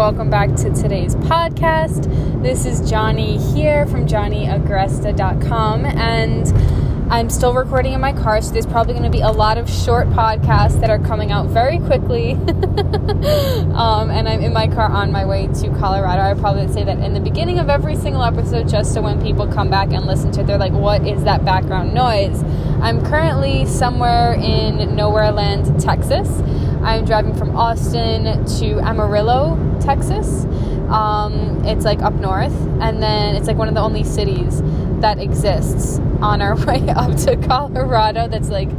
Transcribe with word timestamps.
Welcome 0.00 0.30
back 0.30 0.48
to 0.56 0.72
today's 0.72 1.14
podcast. 1.16 2.10
This 2.42 2.64
is 2.64 2.88
Johnny 2.88 3.36
here 3.52 3.84
from 3.84 4.06
johnnyagresta.com, 4.06 5.84
and 5.84 7.12
I'm 7.12 7.28
still 7.28 7.52
recording 7.52 7.92
in 7.92 8.00
my 8.00 8.14
car, 8.14 8.40
so 8.40 8.50
there's 8.50 8.64
probably 8.64 8.94
going 8.94 9.04
to 9.04 9.10
be 9.10 9.20
a 9.20 9.30
lot 9.30 9.58
of 9.58 9.68
short 9.68 10.08
podcasts 10.08 10.80
that 10.80 10.88
are 10.88 11.00
coming 11.00 11.30
out 11.30 11.48
very 11.48 11.78
quickly. 11.80 12.32
um, 13.74 14.08
and 14.08 14.26
I'm 14.26 14.40
in 14.40 14.54
my 14.54 14.68
car 14.68 14.90
on 14.90 15.12
my 15.12 15.26
way 15.26 15.48
to 15.48 15.68
Colorado. 15.78 16.22
I 16.22 16.32
probably 16.32 16.72
say 16.72 16.82
that 16.82 16.98
in 17.00 17.12
the 17.12 17.20
beginning 17.20 17.58
of 17.58 17.68
every 17.68 17.94
single 17.94 18.22
episode, 18.22 18.70
just 18.70 18.94
so 18.94 19.02
when 19.02 19.20
people 19.20 19.46
come 19.48 19.68
back 19.68 19.92
and 19.92 20.06
listen 20.06 20.32
to 20.32 20.40
it, 20.40 20.46
they're 20.46 20.56
like, 20.56 20.72
what 20.72 21.06
is 21.06 21.24
that 21.24 21.44
background 21.44 21.92
noise? 21.92 22.42
I'm 22.80 23.04
currently 23.04 23.66
somewhere 23.66 24.32
in 24.32 24.96
Nowhere 24.96 25.30
Land, 25.30 25.78
Texas. 25.78 26.40
I'm 26.82 27.04
driving 27.04 27.34
from 27.34 27.56
Austin 27.56 28.44
to 28.58 28.80
Amarillo, 28.80 29.58
Texas. 29.80 30.44
Um, 30.88 31.64
it's 31.64 31.84
like 31.84 32.02
up 32.02 32.14
north, 32.14 32.54
and 32.80 33.02
then 33.02 33.36
it's 33.36 33.46
like 33.46 33.56
one 33.56 33.68
of 33.68 33.74
the 33.74 33.80
only 33.80 34.04
cities 34.04 34.62
that 35.00 35.18
exists 35.18 35.98
on 36.20 36.42
our 36.42 36.56
way 36.66 36.88
up 36.90 37.16
to 37.18 37.36
Colorado 37.36 38.28
that's 38.28 38.48
like 38.48 38.70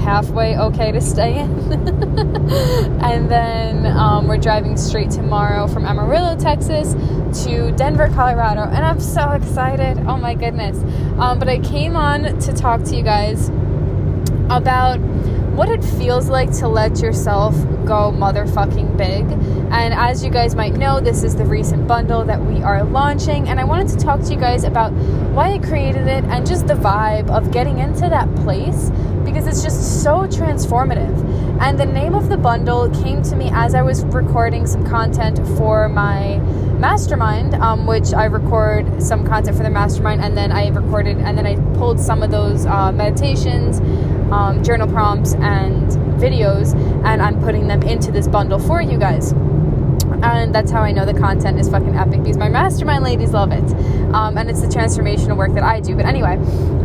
halfway 0.00 0.56
okay 0.56 0.92
to 0.92 1.00
stay 1.00 1.38
in. 1.38 1.50
and 3.02 3.30
then 3.30 3.86
um, 3.86 4.26
we're 4.28 4.38
driving 4.38 4.76
straight 4.76 5.10
tomorrow 5.10 5.66
from 5.66 5.84
Amarillo, 5.84 6.36
Texas 6.36 6.94
to 7.44 7.72
Denver, 7.72 8.08
Colorado. 8.08 8.62
And 8.62 8.84
I'm 8.84 9.00
so 9.00 9.30
excited. 9.30 9.98
Oh 10.06 10.16
my 10.16 10.34
goodness. 10.34 10.76
Um, 11.18 11.38
but 11.38 11.48
I 11.48 11.58
came 11.58 11.96
on 11.96 12.38
to 12.40 12.52
talk 12.52 12.82
to 12.84 12.96
you 12.96 13.02
guys 13.02 13.50
about 14.48 14.98
what 15.56 15.68
it 15.68 15.82
feels 15.82 16.28
like 16.28 16.50
to 16.58 16.68
let 16.68 17.00
yourself 17.00 17.54
go 17.84 18.12
motherfucking 18.12 18.96
big. 18.96 19.24
And 19.72 19.92
as 19.94 20.24
you 20.24 20.30
guys 20.30 20.54
might 20.54 20.74
know, 20.74 21.00
this 21.00 21.22
is 21.22 21.36
the 21.36 21.44
recent 21.44 21.86
bundle 21.86 22.24
that 22.24 22.40
we 22.40 22.62
are 22.62 22.84
launching. 22.84 23.48
And 23.48 23.60
I 23.60 23.64
wanted 23.64 23.88
to 23.88 23.96
talk 23.96 24.20
to 24.22 24.32
you 24.32 24.40
guys 24.40 24.64
about 24.64 24.92
why 25.32 25.52
I 25.52 25.58
created 25.58 26.06
it 26.06 26.24
and 26.24 26.46
just 26.46 26.66
the 26.66 26.74
vibe 26.74 27.30
of 27.30 27.50
getting 27.50 27.78
into 27.78 28.08
that 28.08 28.32
place 28.36 28.90
because 29.24 29.46
it's 29.46 29.62
just 29.62 30.02
so 30.02 30.20
transformative. 30.22 31.60
And 31.60 31.78
the 31.78 31.86
name 31.86 32.14
of 32.14 32.28
the 32.28 32.36
bundle 32.36 32.90
came 33.02 33.22
to 33.24 33.36
me 33.36 33.50
as 33.52 33.74
I 33.74 33.82
was 33.82 34.04
recording 34.04 34.66
some 34.66 34.84
content 34.84 35.38
for 35.56 35.88
my 35.88 36.38
mastermind, 36.78 37.54
um, 37.54 37.86
which 37.86 38.12
I 38.14 38.24
record 38.24 39.02
some 39.02 39.26
content 39.26 39.56
for 39.56 39.62
the 39.62 39.70
mastermind, 39.70 40.22
and 40.22 40.36
then 40.36 40.50
I 40.50 40.68
recorded, 40.68 41.18
and 41.18 41.36
then 41.36 41.46
I 41.46 41.56
pulled 41.76 42.00
some 42.00 42.22
of 42.22 42.30
those 42.30 42.66
uh, 42.66 42.90
meditations, 42.92 43.80
um, 44.32 44.62
journal 44.62 44.88
prompts, 44.88 45.34
and 45.34 45.88
videos, 46.20 46.74
and 47.04 47.22
I'm 47.22 47.40
putting 47.40 47.68
them 47.68 47.82
into 47.82 48.10
this 48.10 48.28
bundle 48.28 48.58
for 48.58 48.80
you 48.80 48.98
guys 48.98 49.34
and 50.22 50.54
that's 50.54 50.70
how 50.70 50.82
I 50.82 50.92
know 50.92 51.06
the 51.06 51.14
content 51.14 51.58
is 51.58 51.68
fucking 51.68 51.96
epic 51.96 52.22
because 52.22 52.36
my 52.36 52.48
mastermind 52.48 53.04
ladies 53.04 53.32
love 53.32 53.52
it, 53.52 53.64
um, 54.14 54.36
and 54.36 54.50
it's 54.50 54.60
the 54.60 54.66
transformational 54.66 55.36
work 55.36 55.54
that 55.54 55.62
I 55.62 55.80
do. 55.80 55.96
But 55.96 56.04
anyway, 56.04 56.36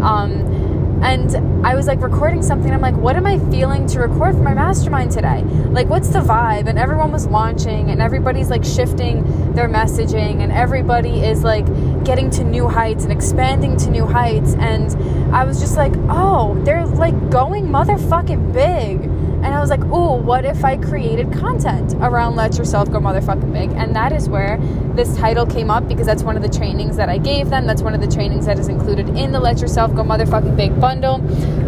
um, 0.02 1.02
and 1.04 1.66
I 1.66 1.76
was 1.76 1.88
like 1.88 2.02
recording 2.02 2.42
something. 2.42 2.72
I'm 2.72 2.82
like, 2.82 2.96
what 2.96 3.16
am 3.16 3.26
I 3.26 3.40
feeling 3.52 3.86
to 3.88 4.00
record 4.00 4.36
for 4.36 4.42
my 4.42 4.54
mastermind 4.54 5.12
today? 5.12 5.42
Like, 5.44 5.88
what's 5.88 6.10
the 6.10 6.20
vibe? 6.20 6.68
And 6.68 6.80
everyone 6.80 7.12
was 7.12 7.28
launching, 7.28 7.90
and 7.90 8.02
everybody's 8.02 8.50
like 8.50 8.64
shifting 8.64 9.54
their 9.54 9.68
messaging, 9.68 10.42
and 10.42 10.52
everybody 10.52 11.22
is 11.22 11.44
like 11.44 11.66
getting 12.06 12.30
to 12.32 12.44
new 12.44 12.68
heights 12.68 13.04
and 13.04 13.12
expanding 13.12 13.78
to 13.78 13.90
new 13.90 14.06
heights. 14.06 14.56
And 14.56 14.94
I 15.36 15.44
was 15.44 15.60
just 15.60 15.76
like, 15.76 15.94
oh, 16.10 16.60
they're 16.64 16.86
like 16.86 17.30
going 17.30 17.66
motherfucking 17.66 18.54
big. 18.54 19.02
And 19.46 19.54
I 19.54 19.60
was 19.60 19.70
like, 19.70 19.84
oh, 19.86 20.16
what 20.16 20.44
if 20.44 20.66
I 20.66 20.78
created 20.78 21.32
content 21.32 21.94
around 21.96 22.36
Let 22.36 22.58
Yourself 22.58 22.92
Go 22.92 23.00
Motherfucking 23.00 23.54
Big? 23.54 23.70
And 23.74 23.96
that 23.96 24.12
is 24.12 24.28
where 24.28 24.58
this 24.96 25.16
title 25.18 25.46
came 25.46 25.70
up 25.70 25.88
because 25.88 26.08
that's 26.08 26.24
one 26.24 26.36
of 26.36 26.42
the 26.42 26.50
trainings 26.50 26.98
that 26.98 27.10
I 27.10 27.20
gave 27.20 27.52
them. 27.52 27.68
That's 27.68 27.84
one 27.84 27.94
of 27.94 28.02
the 28.02 28.08
trainings 28.08 28.48
that 28.48 28.58
is 28.58 28.70
included 28.70 29.10
in 29.10 29.32
the 29.32 29.40
Let 29.40 29.60
Yourself 29.60 29.94
Go 29.96 30.04
Motherfucking 30.04 30.58
Big 30.58 30.80
bundle. 30.82 31.16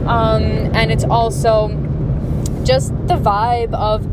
Um, 0.10 0.42
and 0.74 0.92
it's 0.92 1.04
also 1.04 1.68
just 2.64 2.94
the 3.08 3.16
vibe 3.16 3.76
of 3.76 4.08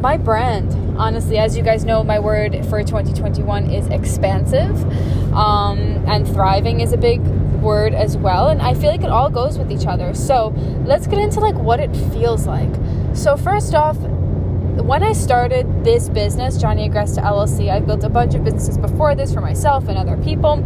my 0.00 0.16
brand. 0.16 0.79
Honestly, 1.00 1.38
as 1.38 1.56
you 1.56 1.62
guys 1.62 1.82
know, 1.82 2.04
my 2.04 2.20
word 2.20 2.52
for 2.66 2.82
2021 2.82 3.70
is 3.70 3.86
expansive. 3.86 4.84
Um, 5.32 5.78
and 6.06 6.28
thriving 6.28 6.80
is 6.80 6.92
a 6.92 6.98
big 6.98 7.22
word 7.62 7.94
as 7.94 8.16
well 8.16 8.48
and 8.48 8.62
i 8.62 8.72
feel 8.72 8.90
like 8.90 9.02
it 9.02 9.10
all 9.10 9.30
goes 9.30 9.58
with 9.58 9.72
each 9.72 9.86
other. 9.86 10.12
So 10.14 10.48
let's 10.84 11.06
get 11.06 11.18
into 11.18 11.40
like 11.40 11.54
what 11.54 11.80
it 11.80 11.94
feels 12.12 12.46
like. 12.46 12.70
So 13.14 13.36
first 13.36 13.74
off 13.74 13.96
when 13.96 15.02
i 15.02 15.12
started 15.12 15.84
this 15.84 16.08
business 16.08 16.56
johnny 16.56 16.88
agresta 16.88 17.22
llc 17.22 17.70
i 17.70 17.80
built 17.80 18.02
a 18.02 18.08
bunch 18.08 18.34
of 18.34 18.42
businesses 18.42 18.78
before 18.78 19.14
this 19.14 19.34
for 19.34 19.40
myself 19.40 19.88
and 19.88 19.96
other 19.96 20.16
people. 20.18 20.56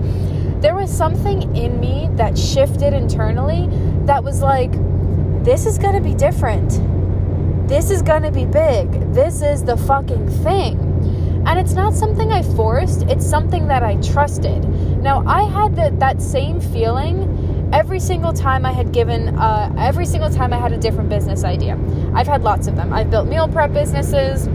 There 0.61 0.75
was 0.75 0.91
something 0.91 1.55
in 1.55 1.79
me 1.79 2.09
that 2.13 2.37
shifted 2.39 2.93
internally 2.93 3.69
that 4.07 4.25
was 4.25 4.41
like 4.41 4.73
this 5.45 5.67
is 5.67 5.79
going 5.79 5.95
to 5.95 6.01
be 6.01 6.15
different 6.15 6.73
this 7.67 7.91
is 7.91 8.03
to 8.03 8.31
be 8.33 8.45
big 8.45 8.91
this 9.13 9.43
is 9.43 9.65
the 9.65 9.77
fucking 9.77 10.29
thing 10.43 10.95
and 11.47 11.59
it's 11.59 11.75
not 11.75 11.93
something 11.93 12.33
I 12.33 12.43
forced, 12.43 13.03
it's 13.03 13.27
something 13.27 13.69
that 13.69 13.83
I 13.83 13.97
trusted. 13.97 14.65
Now, 15.03 15.23
I 15.27 15.43
had 15.43 15.77
the, 15.77 15.95
that 15.99 16.23
same 16.23 16.59
feeling 16.59 17.71
every 17.73 18.01
single 18.01 18.33
time 18.33 18.65
I 18.65 18.73
had 18.73 18.93
given, 18.93 19.39
uh, 19.39 19.75
every 19.79 20.07
single 20.07 20.31
time 20.31 20.53
I 20.55 20.57
had 20.57 20.73
a 20.73 20.79
different 20.79 21.11
business 21.11 21.45
idea. 21.45 21.79
I've 22.15 22.27
had 22.27 22.43
lots 22.43 22.67
of 22.67 22.77
them. 22.77 22.93
I've 22.93 23.11
built 23.11 23.29
meal 23.29 23.47
prep 23.47 23.75
businesses 23.75 24.49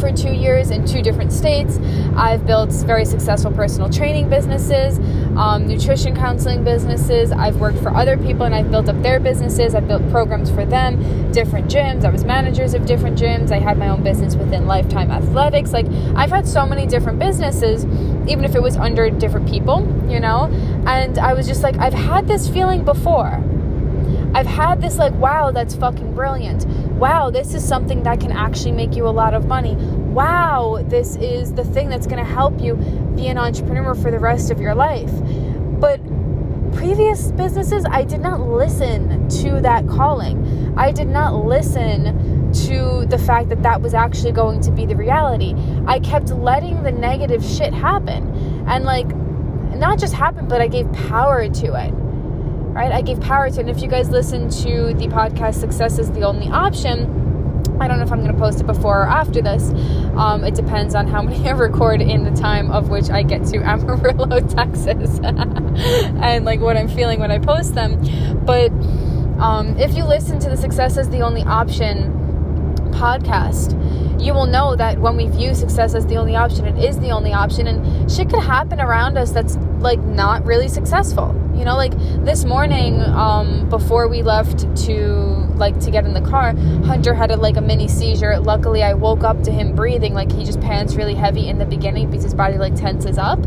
for 0.00 0.12
two 0.12 0.32
years 0.32 0.70
in 0.70 0.84
two 0.84 1.02
different 1.02 1.32
states. 1.32 1.78
I've 2.14 2.46
built 2.46 2.72
very 2.72 3.04
successful 3.04 3.50
personal 3.50 3.88
training 3.88 4.28
businesses, 4.28 4.98
um, 5.36 5.66
nutrition 5.66 6.14
counseling 6.14 6.64
businesses. 6.64 7.32
I've 7.32 7.56
worked 7.56 7.78
for 7.78 7.94
other 7.94 8.16
people 8.16 8.42
and 8.42 8.54
I've 8.54 8.70
built 8.70 8.88
up 8.88 9.00
their 9.02 9.20
businesses. 9.20 9.74
I've 9.74 9.88
built 9.88 10.08
programs 10.10 10.50
for 10.50 10.64
them, 10.64 11.32
different 11.32 11.70
gyms. 11.70 12.04
I 12.04 12.10
was 12.10 12.24
managers 12.24 12.74
of 12.74 12.86
different 12.86 13.18
gyms. 13.18 13.50
I 13.50 13.58
had 13.58 13.78
my 13.78 13.88
own 13.88 14.02
business 14.02 14.36
within 14.36 14.66
Lifetime 14.66 15.10
Athletics. 15.10 15.72
Like, 15.72 15.86
I've 16.14 16.30
had 16.30 16.46
so 16.46 16.66
many 16.66 16.86
different 16.86 17.18
businesses, 17.18 17.84
even 18.28 18.44
if 18.44 18.54
it 18.54 18.62
was 18.62 18.76
under 18.76 19.08
different 19.10 19.48
people, 19.48 19.80
you 20.08 20.20
know? 20.20 20.50
And 20.86 21.18
I 21.18 21.34
was 21.34 21.46
just 21.46 21.62
like, 21.62 21.76
I've 21.78 21.94
had 21.94 22.28
this 22.28 22.48
feeling 22.48 22.84
before. 22.84 23.42
I've 24.34 24.46
had 24.46 24.80
this 24.80 24.96
like, 24.96 25.12
wow, 25.14 25.50
that's 25.50 25.74
fucking 25.74 26.14
brilliant. 26.14 26.66
Wow, 26.96 27.30
this 27.30 27.52
is 27.52 27.66
something 27.66 28.02
that 28.04 28.20
can 28.20 28.32
actually 28.32 28.72
make 28.72 28.96
you 28.96 29.06
a 29.06 29.10
lot 29.10 29.34
of 29.34 29.46
money. 29.46 29.76
Wow, 30.12 30.84
this 30.88 31.16
is 31.16 31.54
the 31.54 31.64
thing 31.64 31.88
that's 31.88 32.06
going 32.06 32.22
to 32.22 32.30
help 32.30 32.60
you 32.60 32.74
be 33.16 33.28
an 33.28 33.38
entrepreneur 33.38 33.94
for 33.94 34.10
the 34.10 34.18
rest 34.18 34.50
of 34.50 34.60
your 34.60 34.74
life. 34.74 35.10
But 35.80 36.00
previous 36.74 37.30
businesses, 37.32 37.86
I 37.88 38.04
did 38.04 38.20
not 38.20 38.40
listen 38.40 39.26
to 39.42 39.60
that 39.62 39.88
calling. 39.88 40.74
I 40.76 40.92
did 40.92 41.08
not 41.08 41.46
listen 41.46 42.52
to 42.66 43.06
the 43.06 43.16
fact 43.16 43.48
that 43.48 43.62
that 43.62 43.80
was 43.80 43.94
actually 43.94 44.32
going 44.32 44.60
to 44.60 44.70
be 44.70 44.84
the 44.84 44.96
reality. 44.96 45.54
I 45.86 45.98
kept 46.00 46.28
letting 46.30 46.82
the 46.82 46.92
negative 46.92 47.42
shit 47.42 47.72
happen. 47.72 48.64
And 48.66 48.84
like, 48.84 49.08
not 49.76 49.98
just 49.98 50.12
happen, 50.12 50.46
but 50.46 50.60
I 50.60 50.68
gave 50.68 50.92
power 50.92 51.48
to 51.48 51.74
it 51.74 51.94
right? 52.72 52.90
I 52.90 53.02
gave 53.02 53.20
power 53.20 53.50
to 53.50 53.56
it. 53.56 53.60
And 53.60 53.68
if 53.68 53.82
you 53.82 53.88
guys 53.88 54.08
listen 54.08 54.48
to 54.48 54.94
the 54.94 55.06
podcast 55.08 55.56
Success 55.56 55.98
is 55.98 56.10
the 56.10 56.22
Only 56.22 56.48
Option, 56.48 57.21
I 57.82 57.88
don't 57.88 57.98
know 57.98 58.04
if 58.04 58.12
I'm 58.12 58.20
going 58.20 58.32
to 58.32 58.38
post 58.38 58.60
it 58.60 58.66
before 58.66 59.02
or 59.02 59.06
after 59.08 59.42
this. 59.42 59.70
Um, 60.16 60.44
it 60.44 60.54
depends 60.54 60.94
on 60.94 61.08
how 61.08 61.20
many 61.20 61.48
I 61.48 61.50
record 61.50 62.00
in 62.00 62.22
the 62.22 62.30
time 62.30 62.70
of 62.70 62.90
which 62.90 63.10
I 63.10 63.24
get 63.24 63.44
to 63.46 63.58
Amarillo, 63.64 64.40
Texas, 64.40 65.18
and 65.24 66.44
like 66.44 66.60
what 66.60 66.76
I'm 66.76 66.86
feeling 66.86 67.18
when 67.18 67.32
I 67.32 67.38
post 67.38 67.74
them. 67.74 68.00
But 68.46 68.70
um, 69.42 69.76
if 69.78 69.94
you 69.94 70.04
listen 70.04 70.38
to 70.38 70.48
the 70.48 70.56
Success 70.56 70.96
is 70.96 71.08
the 71.08 71.22
Only 71.22 71.42
Option 71.42 72.12
podcast, 72.92 73.72
you 74.22 74.32
will 74.32 74.46
know 74.46 74.76
that 74.76 75.00
when 75.00 75.16
we 75.16 75.26
view 75.26 75.52
success 75.52 75.96
as 75.96 76.06
the 76.06 76.14
only 76.16 76.36
option, 76.36 76.64
it 76.64 76.84
is 76.84 77.00
the 77.00 77.10
only 77.10 77.32
option, 77.32 77.66
and 77.66 78.10
shit 78.10 78.30
could 78.30 78.44
happen 78.44 78.80
around 78.80 79.18
us 79.18 79.32
that's 79.32 79.56
like 79.82 80.00
not 80.00 80.44
really 80.44 80.68
successful. 80.68 81.38
You 81.54 81.64
know, 81.64 81.76
like 81.76 81.92
this 82.24 82.44
morning, 82.44 83.00
um, 83.00 83.68
before 83.68 84.08
we 84.08 84.22
left 84.22 84.60
to 84.86 84.96
like 85.56 85.78
to 85.80 85.90
get 85.90 86.04
in 86.04 86.14
the 86.14 86.20
car, 86.20 86.54
Hunter 86.84 87.14
had 87.14 87.30
a, 87.30 87.36
like 87.36 87.56
a 87.56 87.60
mini 87.60 87.88
seizure. 87.88 88.38
Luckily, 88.38 88.82
I 88.82 88.94
woke 88.94 89.22
up 89.22 89.42
to 89.42 89.52
him 89.52 89.74
breathing. 89.74 90.14
Like 90.14 90.32
he 90.32 90.44
just 90.44 90.60
pants 90.60 90.94
really 90.94 91.14
heavy 91.14 91.48
in 91.48 91.58
the 91.58 91.66
beginning 91.66 92.10
because 92.10 92.24
his 92.24 92.34
body 92.34 92.58
like 92.58 92.74
tenses 92.74 93.18
up. 93.18 93.38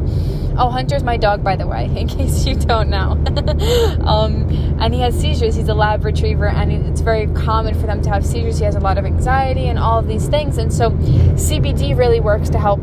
Oh, 0.58 0.70
Hunter's 0.70 1.04
my 1.04 1.18
dog, 1.18 1.44
by 1.44 1.58
the 1.58 1.68
way, 1.68 1.86
in 1.98 2.08
case 2.08 2.46
you 2.46 2.56
don't 2.56 2.90
know. 2.90 3.12
um, 4.06 4.50
and 4.80 4.94
he 4.94 5.02
has 5.02 5.20
seizures. 5.20 5.56
He's 5.56 5.68
a 5.68 5.74
lab 5.74 6.06
retriever, 6.06 6.48
and 6.48 6.72
it's 6.72 7.02
very 7.02 7.28
common 7.28 7.74
for 7.74 7.88
them 7.88 8.02
to 8.04 8.10
have 8.10 8.26
seizures. 8.26 8.58
He 8.58 8.66
has 8.66 8.76
a 8.76 8.80
lot 8.80 8.98
of 8.98 9.06
anxiety 9.06 9.68
and 9.68 9.78
all 9.78 10.00
of 10.00 10.08
these 10.08 10.28
things. 10.28 10.58
And 10.58 10.72
so, 10.72 10.92
CBD 10.92 11.98
really 11.98 12.20
works 12.20 12.50
to 12.50 12.60
help 12.60 12.80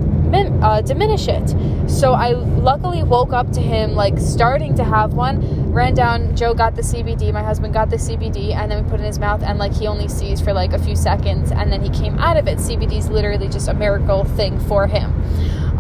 uh, 0.63 0.83
diminish 0.83 1.29
it. 1.29 1.49
So, 1.89 2.13
I 2.13 2.33
luckily 2.33 3.03
woke 3.03 3.33
up 3.33 3.42
to 3.53 3.61
him 3.61 3.95
like 3.95 4.19
starting 4.19 4.75
to 4.77 4.85
have 4.85 5.15
one. 5.15 5.73
Ran 5.73 5.95
down, 5.95 6.37
Joe 6.37 6.55
got 6.55 6.77
the 6.77 6.83
CBD, 6.83 7.33
my 7.33 7.43
husband 7.43 7.75
got 7.75 7.91
the 7.91 7.97
CBD, 7.97 8.55
and 8.55 8.71
then 8.71 8.85
we 8.85 8.91
put 8.91 9.01
it 9.01 9.03
in 9.03 9.07
his 9.07 9.19
mouth, 9.19 9.43
and 9.43 9.59
like 9.59 9.73
he 9.73 9.87
only 9.87 10.09
sees 10.09 10.41
for 10.41 10.53
like 10.53 10.73
a 10.73 10.79
few 10.79 10.95
seconds, 10.95 11.51
and 11.51 11.73
then 11.73 11.83
he 11.83 11.91
came 11.91 12.19
out 12.19 12.37
of 12.37 12.47
it. 12.47 12.59
CBD 12.59 12.99
is 12.99 13.09
literally 13.09 13.49
just 13.49 13.69
a 13.69 13.75
miracle 13.75 14.25
thing 14.25 14.61
for 14.61 14.87
him. 14.87 15.11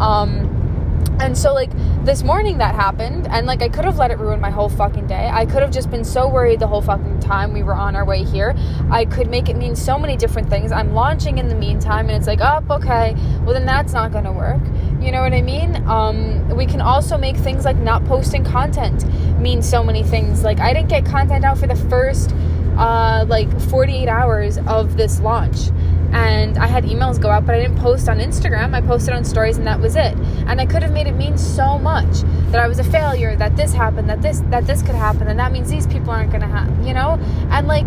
Um, 0.00 0.61
and 1.22 1.38
so, 1.38 1.54
like, 1.54 1.70
this 2.04 2.24
morning 2.24 2.58
that 2.58 2.74
happened, 2.74 3.28
and 3.28 3.46
like, 3.46 3.62
I 3.62 3.68
could 3.68 3.84
have 3.84 3.96
let 3.96 4.10
it 4.10 4.18
ruin 4.18 4.40
my 4.40 4.50
whole 4.50 4.68
fucking 4.68 5.06
day. 5.06 5.30
I 5.32 5.46
could 5.46 5.62
have 5.62 5.70
just 5.70 5.88
been 5.88 6.04
so 6.04 6.28
worried 6.28 6.58
the 6.58 6.66
whole 6.66 6.82
fucking 6.82 7.20
time 7.20 7.52
we 7.52 7.62
were 7.62 7.74
on 7.74 7.94
our 7.94 8.04
way 8.04 8.24
here. 8.24 8.56
I 8.90 9.04
could 9.04 9.30
make 9.30 9.48
it 9.48 9.56
mean 9.56 9.76
so 9.76 9.96
many 9.96 10.16
different 10.16 10.50
things. 10.50 10.72
I'm 10.72 10.94
launching 10.94 11.38
in 11.38 11.46
the 11.46 11.54
meantime, 11.54 12.08
and 12.08 12.16
it's 12.16 12.26
like, 12.26 12.40
oh, 12.42 12.64
okay, 12.74 13.14
well, 13.44 13.54
then 13.54 13.64
that's 13.64 13.92
not 13.92 14.10
gonna 14.10 14.32
work. 14.32 14.60
You 15.00 15.12
know 15.12 15.22
what 15.22 15.32
I 15.32 15.42
mean? 15.42 15.76
Um, 15.86 16.48
we 16.56 16.66
can 16.66 16.80
also 16.80 17.16
make 17.16 17.36
things 17.36 17.64
like 17.64 17.76
not 17.76 18.04
posting 18.06 18.44
content 18.44 19.06
mean 19.38 19.62
so 19.62 19.84
many 19.84 20.02
things. 20.02 20.42
Like, 20.42 20.58
I 20.58 20.72
didn't 20.72 20.88
get 20.88 21.04
content 21.04 21.44
out 21.44 21.56
for 21.56 21.68
the 21.68 21.76
first 21.88 22.34
uh, 22.76 23.24
like 23.28 23.48
48 23.60 24.08
hours 24.08 24.58
of 24.66 24.96
this 24.96 25.20
launch 25.20 25.70
and 26.12 26.58
I 26.58 26.66
had 26.66 26.84
emails 26.84 27.20
go 27.20 27.30
out, 27.30 27.46
but 27.46 27.54
I 27.54 27.60
didn't 27.60 27.78
post 27.78 28.08
on 28.08 28.18
Instagram. 28.18 28.74
I 28.74 28.80
posted 28.82 29.14
on 29.14 29.24
stories, 29.24 29.56
and 29.56 29.66
that 29.66 29.80
was 29.80 29.96
it. 29.96 30.14
And 30.46 30.60
I 30.60 30.66
could 30.66 30.82
have 30.82 30.92
made 30.92 31.06
it 31.06 31.12
mean 31.12 31.38
so 31.38 31.78
much 31.78 32.20
that 32.50 32.60
I 32.60 32.68
was 32.68 32.78
a 32.78 32.84
failure, 32.84 33.34
that 33.36 33.56
this 33.56 33.72
happened, 33.72 34.08
that 34.10 34.20
this 34.20 34.40
that 34.50 34.66
this 34.66 34.82
could 34.82 34.94
happen, 34.94 35.28
and 35.28 35.38
that 35.38 35.52
means 35.52 35.70
these 35.70 35.86
people 35.86 36.10
aren't 36.10 36.30
gonna 36.30 36.46
have, 36.46 36.86
you 36.86 36.92
know. 36.92 37.18
And 37.50 37.66
like, 37.66 37.86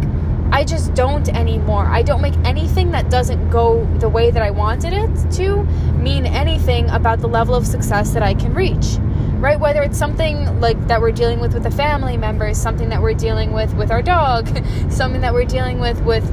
I 0.52 0.64
just 0.64 0.94
don't 0.96 1.28
anymore. 1.30 1.86
I 1.86 2.02
don't 2.02 2.22
make 2.22 2.36
anything 2.46 2.92
that 2.92 3.10
doesn't 3.10 3.50
go 3.50 3.86
the 4.00 4.10
way 4.10 4.32
that 4.32 4.42
I 4.42 4.52
wanted 4.52 4.94
it 4.94 5.32
to 5.34 5.64
mean 5.94 6.26
anything 6.26 6.90
about 6.90 7.20
the 7.20 7.28
level 7.28 7.56
of 7.56 7.68
success 7.68 8.12
that 8.12 8.24
I 8.24 8.34
can 8.34 8.54
reach 8.54 8.98
right 9.40 9.60
whether 9.60 9.84
it's 9.84 9.98
something 9.98 10.62
like 10.62 10.88
that 10.88 11.02
we're 11.02 11.12
dealing 11.12 11.42
with 11.42 11.54
with 11.54 11.66
a 11.66 11.72
family 11.72 12.16
member 12.16 12.54
something 12.54 12.88
that 12.88 13.02
we're 13.02 13.14
dealing 13.14 13.52
with 13.52 13.74
with 13.74 13.92
our 13.92 14.02
dog 14.02 14.48
something 14.90 15.20
that 15.20 15.34
we're 15.34 15.44
dealing 15.44 15.80
with 15.80 16.02
with 16.04 16.24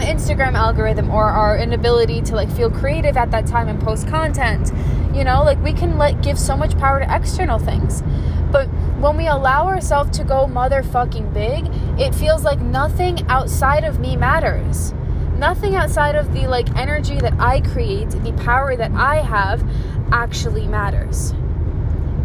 the 0.00 0.06
Instagram 0.06 0.54
algorithm 0.54 1.10
or 1.10 1.24
our 1.24 1.58
inability 1.58 2.22
to 2.22 2.34
like 2.34 2.50
feel 2.50 2.70
creative 2.70 3.16
at 3.16 3.30
that 3.30 3.46
time 3.46 3.68
and 3.68 3.80
post 3.80 4.08
content. 4.08 4.72
You 5.14 5.24
know, 5.24 5.42
like 5.42 5.62
we 5.62 5.72
can 5.72 5.98
let 5.98 6.22
give 6.22 6.38
so 6.38 6.56
much 6.56 6.76
power 6.78 7.00
to 7.00 7.14
external 7.14 7.58
things. 7.58 8.02
But 8.50 8.66
when 8.98 9.16
we 9.16 9.26
allow 9.26 9.66
ourselves 9.66 10.16
to 10.18 10.24
go 10.24 10.46
motherfucking 10.46 11.32
big, 11.34 11.66
it 12.00 12.14
feels 12.14 12.44
like 12.44 12.60
nothing 12.60 13.26
outside 13.28 13.84
of 13.84 14.00
me 14.00 14.16
matters. 14.16 14.92
Nothing 15.36 15.74
outside 15.74 16.14
of 16.14 16.32
the 16.32 16.46
like 16.46 16.74
energy 16.76 17.18
that 17.20 17.34
I 17.38 17.60
create, 17.60 18.10
the 18.10 18.32
power 18.44 18.76
that 18.76 18.92
I 18.92 19.16
have 19.16 19.62
actually 20.12 20.66
matters 20.66 21.34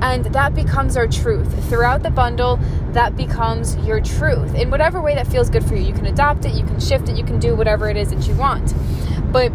and 0.06 0.26
that 0.26 0.54
becomes 0.54 0.96
our 0.98 1.08
truth. 1.08 1.68
Throughout 1.68 2.04
the 2.04 2.12
bundle, 2.12 2.58
that 2.92 3.16
becomes 3.16 3.76
your 3.78 4.00
truth. 4.00 4.54
In 4.54 4.70
whatever 4.70 5.02
way 5.02 5.16
that 5.16 5.26
feels 5.26 5.50
good 5.50 5.66
for 5.66 5.76
you, 5.76 5.82
you 5.82 5.94
can 5.94 6.06
adopt 6.06 6.46
it, 6.46 6.54
you 6.54 6.64
can 6.64 6.80
shift 6.80 7.10
it, 7.10 7.18
you 7.18 7.24
can 7.24 7.40
do 7.40 7.56
whatever 7.56 7.90
it 7.90 7.98
is 7.98 8.12
that 8.12 8.28
you 8.28 8.36
want. 8.36 8.76
But 9.32 9.52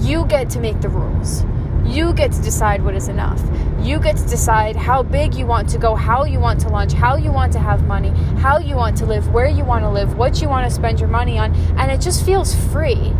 you 0.00 0.24
get 0.24 0.48
to 0.50 0.60
make 0.60 0.80
the 0.80 0.88
rules. 0.88 1.44
You 1.84 2.14
get 2.14 2.32
to 2.32 2.42
decide 2.42 2.82
what 2.82 2.94
is 2.94 3.08
enough. 3.08 3.42
You 3.80 4.00
get 4.00 4.16
to 4.16 4.26
decide 4.26 4.76
how 4.76 5.02
big 5.02 5.34
you 5.34 5.44
want 5.44 5.68
to 5.70 5.78
go, 5.78 5.94
how 5.94 6.24
you 6.24 6.40
want 6.40 6.60
to 6.60 6.68
launch, 6.68 6.94
how 6.94 7.16
you 7.16 7.30
want 7.30 7.52
to 7.52 7.58
have 7.58 7.86
money, 7.86 8.10
how 8.40 8.58
you 8.58 8.76
want 8.76 8.96
to 8.98 9.06
live, 9.06 9.28
where 9.28 9.46
you 9.46 9.64
want 9.64 9.84
to 9.84 9.90
live, 9.90 10.16
what 10.16 10.40
you 10.40 10.48
want 10.48 10.66
to 10.66 10.74
spend 10.74 11.00
your 11.00 11.08
money 11.08 11.38
on, 11.38 11.54
and 11.78 11.90
it 11.90 12.00
just 12.00 12.24
feels 12.24 12.54
free 12.72 13.12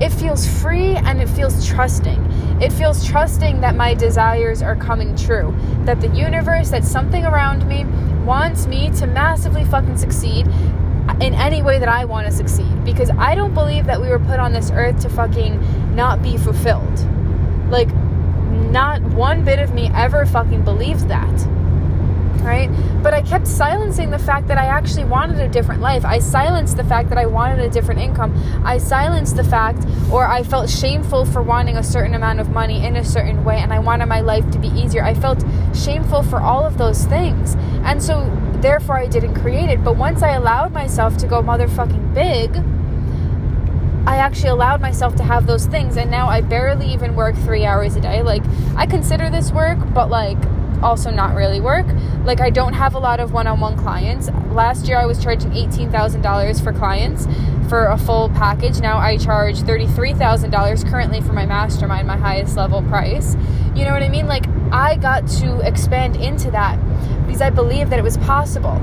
it 0.00 0.10
feels 0.10 0.46
free 0.60 0.94
and 0.94 1.20
it 1.20 1.28
feels 1.28 1.66
trusting. 1.66 2.22
It 2.60 2.72
feels 2.72 3.06
trusting 3.06 3.60
that 3.60 3.74
my 3.74 3.94
desires 3.94 4.62
are 4.62 4.76
coming 4.76 5.16
true, 5.16 5.54
that 5.84 6.00
the 6.00 6.08
universe, 6.08 6.70
that 6.70 6.84
something 6.84 7.24
around 7.24 7.66
me 7.66 7.84
wants 8.24 8.66
me 8.66 8.90
to 8.96 9.06
massively 9.06 9.64
fucking 9.64 9.96
succeed 9.96 10.46
in 11.20 11.34
any 11.34 11.62
way 11.62 11.78
that 11.78 11.88
I 11.88 12.04
want 12.04 12.26
to 12.26 12.32
succeed. 12.32 12.84
Because 12.84 13.10
I 13.10 13.34
don't 13.34 13.54
believe 13.54 13.86
that 13.86 14.00
we 14.00 14.08
were 14.08 14.18
put 14.18 14.38
on 14.38 14.52
this 14.52 14.70
earth 14.70 15.00
to 15.00 15.08
fucking 15.08 15.94
not 15.94 16.22
be 16.22 16.36
fulfilled. 16.36 17.06
Like, 17.70 17.88
not 18.70 19.02
one 19.02 19.44
bit 19.44 19.58
of 19.58 19.72
me 19.72 19.90
ever 19.94 20.26
fucking 20.26 20.62
believes 20.62 21.06
that 21.06 21.55
right? 22.46 22.70
But 23.02 23.12
I 23.12 23.20
kept 23.22 23.46
silencing 23.46 24.10
the 24.10 24.18
fact 24.18 24.46
that 24.48 24.56
I 24.56 24.66
actually 24.66 25.04
wanted 25.04 25.40
a 25.40 25.48
different 25.48 25.80
life. 25.80 26.04
I 26.04 26.20
silenced 26.20 26.76
the 26.76 26.84
fact 26.84 27.08
that 27.10 27.18
I 27.18 27.26
wanted 27.26 27.60
a 27.60 27.68
different 27.68 28.00
income. 28.00 28.32
I 28.64 28.78
silenced 28.78 29.36
the 29.36 29.44
fact, 29.44 29.84
or 30.10 30.26
I 30.26 30.42
felt 30.42 30.70
shameful 30.70 31.26
for 31.26 31.42
wanting 31.42 31.76
a 31.76 31.82
certain 31.82 32.14
amount 32.14 32.40
of 32.40 32.50
money 32.50 32.86
in 32.86 32.96
a 32.96 33.04
certain 33.04 33.44
way, 33.44 33.58
and 33.58 33.72
I 33.72 33.80
wanted 33.80 34.06
my 34.06 34.20
life 34.20 34.48
to 34.52 34.58
be 34.58 34.68
easier. 34.68 35.02
I 35.04 35.14
felt 35.14 35.44
shameful 35.74 36.22
for 36.22 36.40
all 36.40 36.64
of 36.64 36.78
those 36.78 37.04
things. 37.04 37.56
And 37.84 38.02
so, 38.02 38.30
therefore, 38.62 38.96
I 38.96 39.06
didn't 39.06 39.34
create 39.34 39.68
it. 39.68 39.84
But 39.84 39.96
once 39.96 40.22
I 40.22 40.30
allowed 40.30 40.72
myself 40.72 41.16
to 41.18 41.26
go 41.26 41.42
motherfucking 41.42 42.14
big, 42.14 42.56
I 44.08 44.18
actually 44.18 44.50
allowed 44.50 44.80
myself 44.80 45.16
to 45.16 45.24
have 45.24 45.48
those 45.48 45.66
things, 45.66 45.96
and 45.96 46.10
now 46.10 46.28
I 46.28 46.40
barely 46.40 46.86
even 46.92 47.16
work 47.16 47.34
three 47.34 47.64
hours 47.64 47.96
a 47.96 48.00
day. 48.00 48.22
Like, 48.22 48.44
I 48.76 48.86
consider 48.86 49.30
this 49.30 49.50
work, 49.50 49.78
but 49.92 50.10
like, 50.10 50.38
also 50.82 51.10
not 51.10 51.34
really 51.34 51.60
work. 51.60 51.86
Like 52.24 52.40
I 52.40 52.50
don't 52.50 52.72
have 52.72 52.94
a 52.94 52.98
lot 52.98 53.20
of 53.20 53.32
one-on-one 53.32 53.76
clients. 53.78 54.30
Last 54.50 54.86
year 54.88 54.98
I 54.98 55.06
was 55.06 55.22
charging 55.22 55.50
$18,000 55.50 56.62
for 56.62 56.72
clients 56.72 57.26
for 57.68 57.86
a 57.86 57.98
full 57.98 58.28
package. 58.30 58.80
Now 58.80 58.98
I 58.98 59.16
charge 59.16 59.58
$33,000 59.60 60.90
currently 60.90 61.20
for 61.20 61.32
my 61.32 61.46
mastermind, 61.46 62.06
my 62.06 62.16
highest 62.16 62.56
level 62.56 62.82
price. 62.82 63.36
You 63.74 63.84
know 63.84 63.92
what 63.92 64.02
I 64.02 64.08
mean? 64.08 64.26
Like 64.26 64.46
I 64.72 64.96
got 64.96 65.26
to 65.40 65.60
expand 65.60 66.16
into 66.16 66.50
that 66.52 66.78
because 67.26 67.40
I 67.40 67.50
believe 67.50 67.90
that 67.90 67.98
it 67.98 68.02
was 68.02 68.16
possible. 68.18 68.80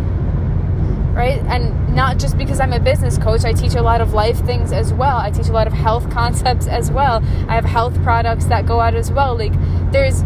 Right? 1.13 1.39
And 1.45 1.95
not 1.95 2.17
just 2.17 2.37
because 2.39 2.59
I'm 2.59 2.73
a 2.73 2.79
business 2.79 3.19
coach, 3.19 3.45
I 3.45 3.53
teach 3.53 3.75
a 3.75 3.81
lot 3.83 4.01
of 4.01 4.13
life 4.13 4.43
things 4.45 4.71
as 4.71 4.91
well. 4.93 5.17
I 5.17 5.29
teach 5.29 5.47
a 5.47 5.51
lot 5.51 5.67
of 5.67 5.73
health 5.73 6.09
concepts 6.11 6.67
as 6.67 6.91
well. 6.91 7.23
I 7.47 7.55
have 7.55 7.65
health 7.65 8.01
products 8.03 8.45
that 8.45 8.65
go 8.65 8.79
out 8.79 8.95
as 8.95 9.11
well. 9.11 9.37
Like 9.37 9.53
there's 9.91 10.23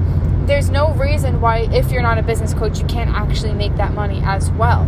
there's 0.47 0.69
no 0.69 0.93
reason 0.93 1.41
why, 1.41 1.67
if 1.71 1.91
you're 1.91 2.01
not 2.01 2.17
a 2.17 2.23
business 2.23 2.53
coach, 2.53 2.79
you 2.79 2.85
can't 2.85 3.09
actually 3.09 3.53
make 3.53 3.75
that 3.75 3.93
money 3.93 4.21
as 4.23 4.49
well. 4.51 4.81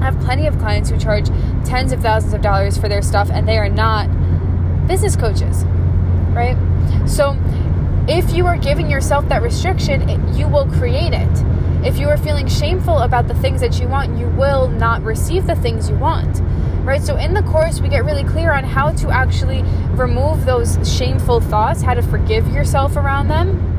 I 0.00 0.06
have 0.06 0.18
plenty 0.20 0.46
of 0.46 0.58
clients 0.58 0.88
who 0.90 0.98
charge 0.98 1.26
tens 1.64 1.92
of 1.92 2.00
thousands 2.00 2.32
of 2.32 2.40
dollars 2.40 2.78
for 2.78 2.88
their 2.88 3.02
stuff 3.02 3.30
and 3.30 3.46
they 3.46 3.58
are 3.58 3.68
not 3.68 4.08
business 4.88 5.14
coaches, 5.14 5.64
right? 6.32 6.56
So, 7.06 7.36
if 8.08 8.32
you 8.32 8.46
are 8.46 8.56
giving 8.56 8.90
yourself 8.90 9.28
that 9.28 9.42
restriction, 9.42 10.08
it, 10.08 10.36
you 10.36 10.48
will 10.48 10.66
create 10.66 11.12
it. 11.12 11.86
If 11.86 11.98
you 11.98 12.08
are 12.08 12.16
feeling 12.16 12.48
shameful 12.48 12.98
about 12.98 13.28
the 13.28 13.34
things 13.34 13.60
that 13.60 13.78
you 13.78 13.86
want, 13.86 14.18
you 14.18 14.26
will 14.28 14.68
not 14.68 15.02
receive 15.02 15.46
the 15.46 15.54
things 15.54 15.88
you 15.88 15.96
want. 15.96 16.40
Right? 16.84 17.02
So, 17.02 17.16
in 17.16 17.34
the 17.34 17.42
course, 17.42 17.80
we 17.80 17.88
get 17.88 18.04
really 18.04 18.24
clear 18.24 18.52
on 18.52 18.64
how 18.64 18.90
to 18.92 19.10
actually 19.10 19.62
remove 19.90 20.46
those 20.46 20.78
shameful 20.96 21.40
thoughts, 21.40 21.82
how 21.82 21.94
to 21.94 22.02
forgive 22.02 22.48
yourself 22.48 22.96
around 22.96 23.28
them, 23.28 23.71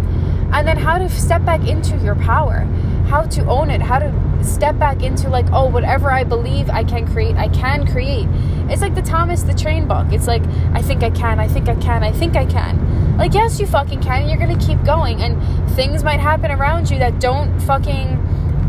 and 0.53 0.67
then 0.67 0.77
how 0.77 0.97
to 0.97 1.09
step 1.09 1.43
back 1.45 1.67
into 1.67 1.97
your 1.97 2.15
power 2.15 2.67
how 3.07 3.21
to 3.23 3.45
own 3.47 3.69
it 3.69 3.81
how 3.81 3.99
to 3.99 4.43
step 4.43 4.77
back 4.77 5.03
into 5.03 5.29
like 5.29 5.45
oh 5.51 5.69
whatever 5.69 6.11
i 6.11 6.23
believe 6.23 6.69
i 6.69 6.83
can 6.83 7.07
create 7.07 7.35
i 7.35 7.47
can 7.49 7.87
create. 7.87 8.27
It's 8.69 8.81
like 8.81 8.95
the 8.95 9.01
thomas 9.01 9.43
the 9.43 9.53
train 9.53 9.87
book 9.87 10.07
it's 10.11 10.27
like 10.27 10.43
i 10.73 10.81
think 10.81 11.03
i 11.03 11.09
can 11.09 11.39
i 11.39 11.47
think 11.47 11.67
i 11.69 11.75
can 11.75 12.03
i 12.03 12.11
think 12.11 12.35
i 12.35 12.45
can. 12.45 13.17
Like 13.17 13.33
yes 13.33 13.59
you 13.59 13.67
fucking 13.67 14.01
can 14.01 14.27
you're 14.27 14.37
gonna 14.37 14.59
keep 14.59 14.83
going 14.83 15.21
and 15.21 15.71
things 15.71 16.03
might 16.03 16.19
happen 16.19 16.51
around 16.51 16.89
you 16.89 16.99
that 16.99 17.19
don't 17.19 17.59
fucking 17.61 18.19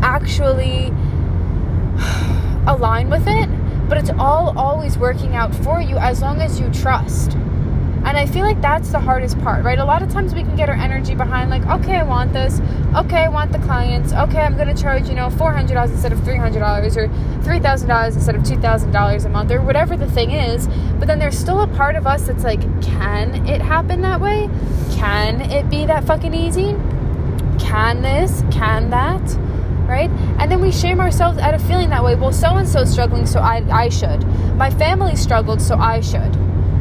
actually 0.01 0.87
align 2.67 3.09
with 3.09 3.25
it 3.27 3.49
but 3.87 3.97
it's 3.97 4.11
all 4.11 4.57
always 4.57 4.97
working 4.97 5.35
out 5.35 5.53
for 5.53 5.81
you 5.81 5.97
as 5.97 6.21
long 6.21 6.41
as 6.41 6.59
you 6.59 6.69
trust 6.71 7.37
And 8.05 8.17
I 8.17 8.27
feel 8.27 8.45
like 8.45 8.61
that's 8.61 8.91
the 8.91 8.99
hardest 8.99 9.39
part, 9.39 9.65
right? 9.65 9.79
A 9.79 9.83
lot 9.83 10.03
of 10.03 10.11
times 10.11 10.35
we 10.35 10.43
can 10.43 10.55
get 10.55 10.69
our 10.69 10.75
energy 10.75 11.15
behind, 11.15 11.49
like, 11.49 11.65
okay, 11.65 11.95
I 11.95 12.03
want 12.03 12.33
this. 12.33 12.61
Okay, 12.95 13.23
I 13.23 13.29
want 13.29 13.51
the 13.51 13.57
clients. 13.57 14.13
Okay, 14.13 14.41
I'm 14.41 14.55
going 14.55 14.73
to 14.73 14.79
charge, 14.79 15.09
you 15.09 15.15
know, 15.15 15.29
$400 15.29 15.89
instead 15.89 16.13
of 16.13 16.19
$300 16.19 16.97
or 16.97 17.07
$3,000 17.07 18.13
instead 18.13 18.35
of 18.35 18.43
$2,000 18.43 19.25
a 19.25 19.29
month 19.29 19.51
or 19.51 19.59
whatever 19.59 19.97
the 19.97 20.09
thing 20.11 20.29
is. 20.29 20.67
But 20.99 21.07
then 21.07 21.17
there's 21.17 21.37
still 21.37 21.61
a 21.61 21.67
part 21.67 21.95
of 21.95 22.05
us 22.05 22.27
that's 22.27 22.43
like, 22.43 22.61
can 22.83 23.47
it 23.47 23.59
happen 23.59 24.01
that 24.01 24.21
way? 24.21 24.51
Can 24.91 25.41
it 25.41 25.67
be 25.71 25.87
that 25.87 26.03
fucking 26.03 26.35
easy? 26.35 26.75
Can 27.57 28.03
this? 28.03 28.43
Can 28.51 28.91
that? 28.91 29.35
Right? 29.89 30.11
And 30.39 30.51
then 30.51 30.61
we 30.61 30.71
shame 30.71 30.99
ourselves 30.99 31.39
out 31.39 31.55
of 31.55 31.61
feeling 31.63 31.89
that 31.89 32.03
way. 32.03 32.13
Well, 32.13 32.31
so 32.31 32.55
and 32.57 32.67
so 32.67 32.85
struggling, 32.85 33.25
so 33.25 33.39
I, 33.39 33.65
I 33.71 33.89
should. 33.89 34.23
My 34.57 34.69
family 34.69 35.15
struggled, 35.15 35.59
so 35.59 35.75
I 35.75 36.01
should 36.01 36.35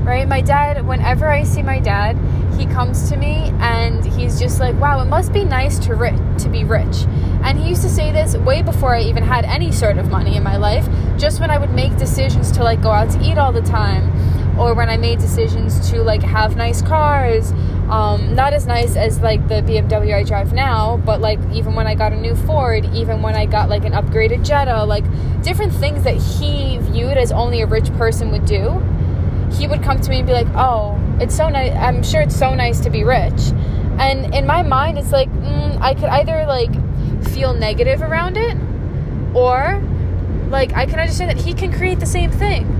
right? 0.04 0.28
My 0.28 0.40
dad, 0.40 0.86
whenever 0.86 1.28
I 1.28 1.44
see 1.44 1.62
my 1.62 1.80
dad, 1.80 2.16
he 2.58 2.66
comes 2.66 3.10
to 3.10 3.16
me 3.16 3.52
and 3.58 4.04
he's 4.04 4.38
just 4.38 4.60
like, 4.60 4.78
"Wow, 4.78 5.00
it 5.00 5.06
must 5.06 5.32
be 5.32 5.44
nice 5.44 5.78
to 5.80 5.94
rich 5.94 6.20
to 6.38 6.48
be 6.48 6.64
rich." 6.64 7.06
And 7.42 7.58
he 7.58 7.68
used 7.68 7.82
to 7.82 7.88
say 7.88 8.12
this 8.12 8.36
way 8.36 8.62
before 8.62 8.94
I 8.94 9.00
even 9.00 9.22
had 9.22 9.44
any 9.44 9.72
sort 9.72 9.98
of 9.98 10.10
money 10.10 10.36
in 10.36 10.42
my 10.42 10.56
life, 10.56 10.88
just 11.18 11.40
when 11.40 11.50
I 11.50 11.58
would 11.58 11.72
make 11.74 11.96
decisions 11.96 12.52
to 12.52 12.62
like 12.62 12.82
go 12.82 12.90
out 12.90 13.10
to 13.10 13.20
eat 13.22 13.38
all 13.38 13.52
the 13.52 13.62
time 13.62 14.12
or 14.58 14.74
when 14.74 14.88
I 14.88 14.96
made 14.96 15.18
decisions 15.18 15.90
to 15.90 16.02
like 16.02 16.22
have 16.22 16.56
nice 16.56 16.80
cars, 16.80 17.52
um, 17.90 18.34
not 18.34 18.52
as 18.52 18.66
nice 18.66 18.96
as 18.96 19.20
like 19.20 19.46
the 19.48 19.62
BMW 19.62 20.14
I 20.14 20.22
drive 20.22 20.52
now, 20.52 20.96
but 20.98 21.20
like 21.20 21.40
even 21.52 21.74
when 21.74 21.86
I 21.86 21.94
got 21.94 22.12
a 22.12 22.16
new 22.16 22.36
Ford, 22.36 22.84
even 22.94 23.20
when 23.20 23.34
I 23.34 23.46
got 23.46 23.68
like 23.68 23.84
an 23.84 23.92
upgraded 23.92 24.44
Jetta, 24.44 24.84
like 24.84 25.04
different 25.42 25.72
things 25.72 26.04
that 26.04 26.16
he 26.16 26.78
viewed 26.78 27.16
as 27.16 27.32
only 27.32 27.62
a 27.62 27.66
rich 27.66 27.92
person 27.94 28.30
would 28.30 28.46
do 28.46 28.80
he 29.54 29.66
would 29.66 29.82
come 29.82 30.00
to 30.00 30.10
me 30.10 30.18
and 30.18 30.26
be 30.26 30.32
like, 30.32 30.48
"Oh, 30.54 30.98
it's 31.20 31.34
so 31.34 31.48
nice. 31.48 31.72
I'm 31.72 32.02
sure 32.02 32.20
it's 32.20 32.36
so 32.36 32.54
nice 32.54 32.80
to 32.80 32.90
be 32.90 33.04
rich." 33.04 33.52
And 33.98 34.34
in 34.34 34.46
my 34.46 34.62
mind, 34.62 34.98
it's 34.98 35.12
like 35.12 35.30
mm, 35.30 35.80
I 35.80 35.94
could 35.94 36.10
either 36.10 36.44
like 36.46 36.72
feel 37.28 37.54
negative 37.54 38.02
around 38.02 38.36
it, 38.36 38.56
or 39.34 39.82
like 40.50 40.72
I 40.74 40.86
can 40.86 40.98
understand 40.98 41.30
that 41.30 41.44
he 41.44 41.54
can 41.54 41.72
create 41.72 42.00
the 42.00 42.06
same 42.06 42.30
thing. 42.30 42.70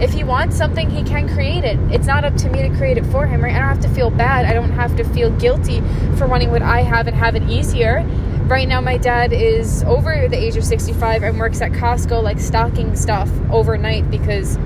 If 0.00 0.12
he 0.12 0.24
wants 0.24 0.56
something, 0.56 0.90
he 0.90 1.04
can 1.04 1.28
create 1.28 1.64
it. 1.64 1.78
It's 1.92 2.06
not 2.06 2.24
up 2.24 2.34
to 2.38 2.48
me 2.48 2.62
to 2.62 2.70
create 2.76 2.98
it 2.98 3.06
for 3.06 3.26
him, 3.26 3.42
right? 3.42 3.54
I 3.54 3.60
don't 3.60 3.68
have 3.68 3.80
to 3.82 3.88
feel 3.88 4.10
bad. 4.10 4.46
I 4.46 4.52
don't 4.52 4.72
have 4.72 4.96
to 4.96 5.04
feel 5.04 5.30
guilty 5.38 5.80
for 6.16 6.26
wanting 6.26 6.50
what 6.50 6.62
I 6.62 6.82
have 6.82 7.06
and 7.06 7.16
have 7.16 7.36
it 7.36 7.44
easier. 7.44 8.04
Right 8.46 8.66
now, 8.66 8.80
my 8.80 8.96
dad 8.98 9.32
is 9.32 9.84
over 9.84 10.26
the 10.28 10.36
age 10.36 10.56
of 10.56 10.64
65 10.64 11.22
and 11.22 11.38
works 11.38 11.60
at 11.60 11.70
Costco, 11.70 12.20
like 12.22 12.40
stocking 12.40 12.96
stuff 12.96 13.30
overnight 13.50 14.10
because 14.10 14.58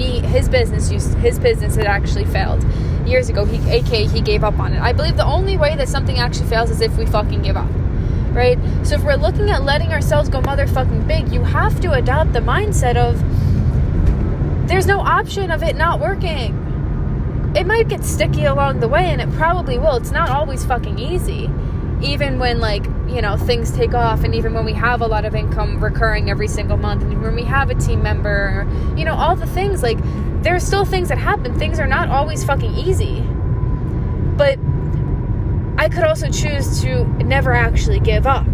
he 0.00 0.20
his 0.20 0.48
business 0.48 0.90
used 0.90 1.14
his 1.18 1.38
business 1.38 1.76
had 1.76 1.86
actually 1.86 2.24
failed 2.24 2.64
years 3.06 3.28
ago. 3.28 3.44
He 3.44 3.58
aka 3.70 4.06
he 4.06 4.20
gave 4.20 4.44
up 4.44 4.58
on 4.58 4.72
it. 4.72 4.80
I 4.80 4.92
believe 4.92 5.16
the 5.16 5.24
only 5.24 5.56
way 5.56 5.76
that 5.76 5.88
something 5.88 6.18
actually 6.18 6.48
fails 6.48 6.70
is 6.70 6.80
if 6.80 6.96
we 6.96 7.06
fucking 7.06 7.42
give 7.42 7.56
up. 7.56 7.68
Right? 8.32 8.58
So 8.84 8.94
if 8.94 9.02
we're 9.02 9.16
looking 9.16 9.50
at 9.50 9.64
letting 9.64 9.92
ourselves 9.92 10.28
go 10.28 10.40
motherfucking 10.40 11.06
big, 11.06 11.32
you 11.32 11.42
have 11.42 11.80
to 11.80 11.92
adopt 11.92 12.32
the 12.32 12.40
mindset 12.40 12.96
of 12.96 13.18
there's 14.68 14.86
no 14.86 15.00
option 15.00 15.50
of 15.50 15.62
it 15.62 15.76
not 15.76 15.98
working. 15.98 16.56
It 17.56 17.66
might 17.66 17.88
get 17.88 18.04
sticky 18.04 18.44
along 18.44 18.78
the 18.78 18.86
way 18.86 19.06
and 19.06 19.20
it 19.20 19.30
probably 19.32 19.78
will. 19.78 19.96
It's 19.96 20.12
not 20.12 20.30
always 20.30 20.64
fucking 20.64 20.98
easy 20.98 21.50
even 22.02 22.38
when 22.38 22.60
like 22.60 22.84
you 23.10 23.20
know 23.20 23.36
things 23.36 23.70
take 23.72 23.94
off 23.94 24.24
and 24.24 24.34
even 24.34 24.54
when 24.54 24.64
we 24.64 24.72
have 24.72 25.00
a 25.00 25.06
lot 25.06 25.24
of 25.24 25.34
income 25.34 25.82
recurring 25.82 26.30
every 26.30 26.48
single 26.48 26.76
month 26.76 27.02
and 27.02 27.20
when 27.22 27.34
we 27.34 27.42
have 27.42 27.70
a 27.70 27.74
team 27.74 28.02
member 28.02 28.66
you 28.96 29.04
know 29.04 29.14
all 29.14 29.34
the 29.34 29.46
things 29.46 29.82
like 29.82 29.98
there 30.42 30.54
are 30.54 30.60
still 30.60 30.84
things 30.84 31.10
that 31.10 31.18
happen. 31.18 31.58
Things 31.58 31.78
are 31.78 31.86
not 31.86 32.08
always 32.08 32.44
fucking 32.44 32.74
easy. 32.74 33.20
But 34.36 34.58
i 35.78 35.88
could 35.88 36.04
also 36.04 36.28
choose 36.28 36.82
to 36.82 37.04
never 37.24 37.54
actually 37.54 38.00
give 38.00 38.26
up 38.26 38.46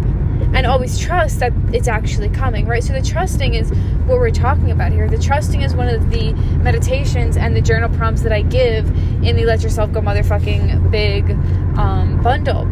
and 0.53 0.65
always 0.65 0.97
trust 0.97 1.39
that 1.39 1.51
it's 1.73 1.87
actually 1.89 2.29
coming 2.29 2.65
right? 2.65 2.83
So 2.83 2.93
the 2.93 3.01
trusting 3.01 3.53
is 3.53 3.69
what 4.05 4.19
we're 4.19 4.31
talking 4.31 4.71
about 4.71 4.93
here. 4.93 5.09
The 5.09 5.17
trusting 5.17 5.61
is 5.61 5.75
one 5.75 5.89
of 5.89 6.09
the 6.09 6.31
meditations 6.61 7.35
and 7.35 7.53
the 7.53 7.61
journal 7.61 7.89
prompts 7.97 8.21
that 8.21 8.31
i 8.31 8.41
give 8.43 8.87
in 9.23 9.35
the 9.35 9.45
let 9.45 9.61
yourself 9.61 9.91
go 9.91 10.01
motherfucking 10.01 10.89
big 10.91 11.31
um, 11.77 12.21
bundle 12.21 12.65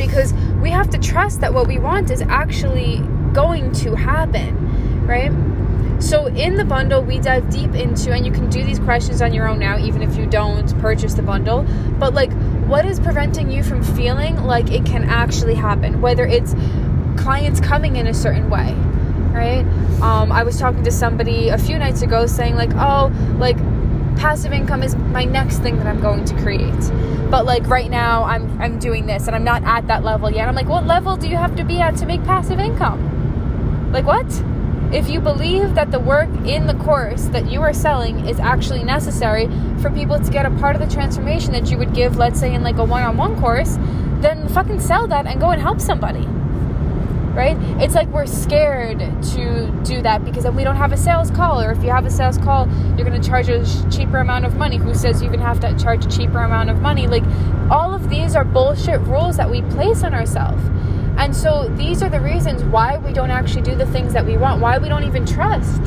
because 0.00 0.32
we 0.62 0.70
have 0.70 0.88
to 0.90 0.98
trust 0.98 1.42
that 1.42 1.52
what 1.52 1.68
we 1.68 1.78
want 1.78 2.10
is 2.10 2.22
actually 2.22 2.98
going 3.34 3.70
to 3.72 3.94
happen, 3.94 5.06
right? 5.06 5.30
So 6.02 6.26
in 6.28 6.54
the 6.54 6.64
bundle, 6.64 7.02
we 7.02 7.18
dive 7.18 7.50
deep 7.50 7.74
into, 7.74 8.10
and 8.12 8.24
you 8.24 8.32
can 8.32 8.48
do 8.48 8.64
these 8.64 8.78
questions 8.78 9.20
on 9.20 9.34
your 9.34 9.46
own 9.46 9.58
now, 9.58 9.78
even 9.78 10.00
if 10.00 10.16
you 10.16 10.24
don't 10.24 10.66
purchase 10.80 11.12
the 11.12 11.22
bundle. 11.22 11.66
But 11.98 12.14
like, 12.14 12.32
what 12.66 12.86
is 12.86 12.98
preventing 12.98 13.50
you 13.50 13.62
from 13.62 13.82
feeling 13.82 14.42
like 14.44 14.70
it 14.70 14.86
can 14.86 15.04
actually 15.04 15.54
happen? 15.54 16.00
Whether 16.00 16.24
it's 16.24 16.54
clients 17.18 17.60
coming 17.60 17.96
in 17.96 18.06
a 18.06 18.14
certain 18.14 18.48
way, 18.48 18.72
right? 19.34 19.66
Um, 20.00 20.32
I 20.32 20.44
was 20.44 20.58
talking 20.58 20.82
to 20.84 20.90
somebody 20.90 21.50
a 21.50 21.58
few 21.58 21.78
nights 21.78 22.00
ago 22.00 22.24
saying 22.24 22.54
like, 22.54 22.70
oh, 22.76 23.12
like 23.38 23.58
passive 24.20 24.52
income 24.52 24.82
is 24.82 24.94
my 24.96 25.24
next 25.24 25.60
thing 25.60 25.78
that 25.78 25.86
I'm 25.86 26.00
going 26.00 26.26
to 26.26 26.34
create. 26.42 26.90
But 27.30 27.46
like 27.46 27.66
right 27.66 27.90
now 27.90 28.24
I'm 28.24 28.60
I'm 28.60 28.78
doing 28.78 29.06
this 29.06 29.26
and 29.26 29.34
I'm 29.34 29.44
not 29.44 29.64
at 29.64 29.86
that 29.86 30.04
level 30.04 30.30
yet. 30.30 30.46
I'm 30.46 30.54
like, 30.54 30.68
what 30.68 30.86
level 30.86 31.16
do 31.16 31.26
you 31.26 31.36
have 31.36 31.56
to 31.56 31.64
be 31.64 31.80
at 31.80 31.96
to 31.96 32.06
make 32.06 32.22
passive 32.24 32.60
income? 32.60 33.92
Like 33.92 34.04
what? 34.04 34.26
If 34.92 35.08
you 35.08 35.20
believe 35.20 35.74
that 35.74 35.90
the 35.90 36.00
work 36.00 36.28
in 36.44 36.66
the 36.66 36.74
course 36.74 37.24
that 37.26 37.50
you 37.50 37.62
are 37.62 37.72
selling 37.72 38.28
is 38.28 38.38
actually 38.38 38.82
necessary 38.82 39.48
for 39.80 39.90
people 39.90 40.20
to 40.20 40.30
get 40.30 40.44
a 40.44 40.50
part 40.50 40.76
of 40.76 40.82
the 40.82 40.92
transformation 40.92 41.52
that 41.52 41.70
you 41.70 41.78
would 41.78 41.94
give, 41.94 42.16
let's 42.16 42.38
say 42.38 42.52
in 42.52 42.62
like 42.62 42.76
a 42.76 42.84
one-on-one 42.84 43.40
course, 43.40 43.76
then 44.20 44.48
fucking 44.48 44.80
sell 44.80 45.06
that 45.06 45.26
and 45.26 45.40
go 45.40 45.50
and 45.50 45.62
help 45.62 45.80
somebody 45.80 46.26
right? 47.34 47.56
It's 47.82 47.94
like 47.94 48.08
we're 48.08 48.26
scared 48.26 48.98
to 48.98 49.82
do 49.84 50.02
that 50.02 50.24
because 50.24 50.44
then 50.44 50.56
we 50.56 50.64
don't 50.64 50.76
have 50.76 50.92
a 50.92 50.96
sales 50.96 51.30
call, 51.30 51.60
or 51.60 51.72
if 51.72 51.82
you 51.82 51.90
have 51.90 52.06
a 52.06 52.10
sales 52.10 52.38
call, 52.38 52.68
you're 52.96 53.08
going 53.08 53.20
to 53.20 53.28
charge 53.28 53.48
a 53.48 53.64
cheaper 53.90 54.18
amount 54.18 54.44
of 54.44 54.56
money. 54.56 54.76
Who 54.76 54.94
says 54.94 55.22
you 55.22 55.28
even 55.28 55.40
have 55.40 55.60
to 55.60 55.76
charge 55.78 56.04
a 56.04 56.08
cheaper 56.08 56.38
amount 56.38 56.70
of 56.70 56.80
money? 56.80 57.06
Like, 57.06 57.24
all 57.70 57.94
of 57.94 58.10
these 58.10 58.34
are 58.34 58.44
bullshit 58.44 59.00
rules 59.02 59.36
that 59.36 59.50
we 59.50 59.62
place 59.62 60.02
on 60.02 60.14
ourselves. 60.14 60.62
And 61.16 61.34
so, 61.34 61.68
these 61.76 62.02
are 62.02 62.08
the 62.08 62.20
reasons 62.20 62.64
why 62.64 62.98
we 62.98 63.12
don't 63.12 63.30
actually 63.30 63.62
do 63.62 63.74
the 63.74 63.86
things 63.86 64.12
that 64.14 64.24
we 64.24 64.36
want, 64.36 64.60
why 64.60 64.78
we 64.78 64.88
don't 64.88 65.04
even 65.04 65.26
trust 65.26 65.82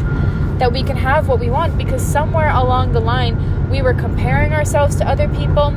that 0.60 0.72
we 0.72 0.84
can 0.84 0.96
have 0.96 1.28
what 1.28 1.40
we 1.40 1.50
want, 1.50 1.78
because 1.78 2.02
somewhere 2.02 2.52
along 2.52 2.92
the 2.92 3.00
line, 3.00 3.70
we 3.70 3.82
were 3.82 3.94
comparing 3.94 4.54
ourselves 4.54 4.96
to 4.98 5.08
other 5.08 5.28
people. 5.30 5.76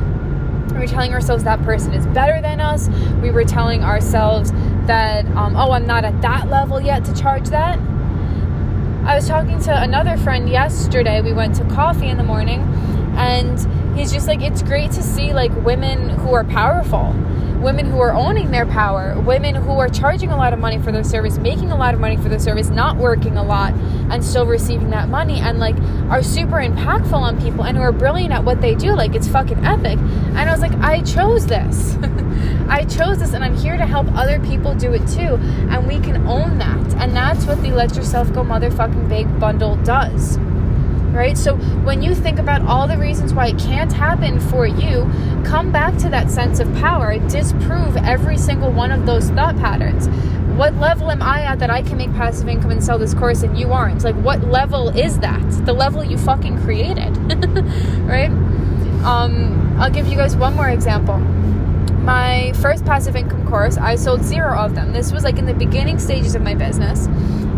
We 0.71 0.77
were 0.77 0.87
telling 0.87 1.13
ourselves 1.13 1.43
that 1.45 1.61
person 1.63 1.93
is 1.93 2.05
better 2.07 2.39
than 2.41 2.61
us. 2.61 2.87
We 3.21 3.31
were 3.31 3.43
telling 3.43 3.83
ourselves 3.83 4.51
that, 4.87 5.25
um, 5.35 5.55
oh, 5.55 5.71
I'm 5.71 5.85
not 5.85 6.03
at 6.05 6.21
that 6.21 6.49
level 6.49 6.81
yet 6.81 7.05
to 7.05 7.13
charge 7.13 7.49
that. 7.49 7.79
I 9.05 9.15
was 9.15 9.27
talking 9.27 9.59
to 9.61 9.81
another 9.81 10.17
friend 10.17 10.49
yesterday. 10.49 11.21
We 11.21 11.33
went 11.33 11.55
to 11.55 11.63
coffee 11.65 12.07
in 12.09 12.17
the 12.17 12.23
morning, 12.23 12.61
and 13.15 13.97
he's 13.97 14.11
just 14.11 14.27
like, 14.27 14.41
it's 14.41 14.61
great 14.61 14.91
to 14.91 15.03
see 15.03 15.33
like 15.33 15.53
women 15.63 16.09
who 16.09 16.33
are 16.33 16.43
powerful 16.43 17.13
women 17.61 17.85
who 17.85 17.99
are 17.99 18.13
owning 18.13 18.51
their 18.51 18.65
power, 18.65 19.19
women 19.21 19.55
who 19.55 19.71
are 19.71 19.89
charging 19.89 20.31
a 20.31 20.37
lot 20.37 20.53
of 20.53 20.59
money 20.59 20.79
for 20.79 20.91
their 20.91 21.03
service, 21.03 21.37
making 21.37 21.71
a 21.71 21.75
lot 21.75 21.93
of 21.93 21.99
money 21.99 22.17
for 22.17 22.29
their 22.29 22.39
service, 22.39 22.69
not 22.69 22.97
working 22.97 23.37
a 23.37 23.43
lot 23.43 23.73
and 24.11 24.23
still 24.23 24.45
receiving 24.45 24.89
that 24.89 25.09
money 25.09 25.39
and 25.39 25.59
like 25.59 25.75
are 26.09 26.23
super 26.23 26.57
impactful 26.57 27.13
on 27.13 27.39
people 27.41 27.63
and 27.63 27.77
who 27.77 27.83
are 27.83 27.91
brilliant 27.91 28.31
at 28.33 28.43
what 28.43 28.61
they 28.61 28.75
do. 28.75 28.95
Like 28.95 29.15
it's 29.15 29.27
fucking 29.27 29.65
epic. 29.65 29.97
And 29.97 30.39
I 30.39 30.51
was 30.51 30.61
like, 30.61 30.73
I 30.75 31.01
chose 31.01 31.47
this. 31.47 31.95
I 32.69 32.85
chose 32.85 33.19
this 33.19 33.33
and 33.33 33.43
I'm 33.43 33.55
here 33.55 33.77
to 33.77 33.85
help 33.85 34.07
other 34.13 34.39
people 34.39 34.75
do 34.75 34.93
it 34.93 35.07
too. 35.07 35.35
And 35.69 35.87
we 35.87 35.99
can 35.99 36.27
own 36.27 36.57
that. 36.59 36.93
And 37.01 37.15
that's 37.15 37.45
what 37.45 37.61
the 37.61 37.71
Let 37.71 37.95
Yourself 37.95 38.31
Go 38.33 38.43
Motherfucking 38.43 39.09
Big 39.09 39.39
bundle 39.39 39.75
does 39.77 40.37
right? 41.13 41.37
So 41.37 41.55
when 41.55 42.01
you 42.01 42.13
think 42.15 42.39
about 42.39 42.61
all 42.63 42.87
the 42.87 42.97
reasons 42.97 43.33
why 43.33 43.47
it 43.47 43.59
can't 43.59 43.91
happen 43.91 44.39
for 44.39 44.65
you, 44.65 45.09
come 45.45 45.71
back 45.71 45.97
to 45.97 46.09
that 46.09 46.29
sense 46.31 46.59
of 46.59 46.73
power, 46.75 47.17
disprove 47.27 47.97
every 47.97 48.37
single 48.37 48.71
one 48.71 48.91
of 48.91 49.05
those 49.05 49.29
thought 49.31 49.57
patterns. 49.57 50.07
What 50.57 50.75
level 50.75 51.11
am 51.11 51.21
I 51.21 51.43
at 51.43 51.59
that 51.59 51.69
I 51.69 51.81
can 51.81 51.97
make 51.97 52.11
passive 52.13 52.47
income 52.47 52.71
and 52.71 52.83
sell 52.83 52.97
this 52.97 53.13
course 53.13 53.43
and 53.43 53.57
you 53.57 53.71
aren't? 53.73 54.03
Like, 54.03 54.15
what 54.15 54.43
level 54.45 54.89
is 54.89 55.19
that? 55.19 55.65
The 55.65 55.73
level 55.73 56.03
you 56.03 56.17
fucking 56.17 56.61
created, 56.63 57.15
right? 58.07 58.31
Um, 59.03 59.77
I'll 59.79 59.91
give 59.91 60.07
you 60.07 60.15
guys 60.15 60.35
one 60.35 60.55
more 60.55 60.69
example 60.69 61.21
my 62.07 62.53
first 62.61 62.85
passive 62.85 63.17
income 63.17 63.45
course, 63.49 63.77
I 63.77 63.95
sold 63.97 64.23
zero 64.23 64.57
of 64.57 64.75
them. 64.75 64.93
This 64.93 65.11
was 65.11 65.25
like 65.25 65.37
in 65.37 65.45
the 65.45 65.53
beginning 65.53 65.99
stages 65.99 66.35
of 66.35 66.41
my 66.41 66.55
business. 66.55 67.05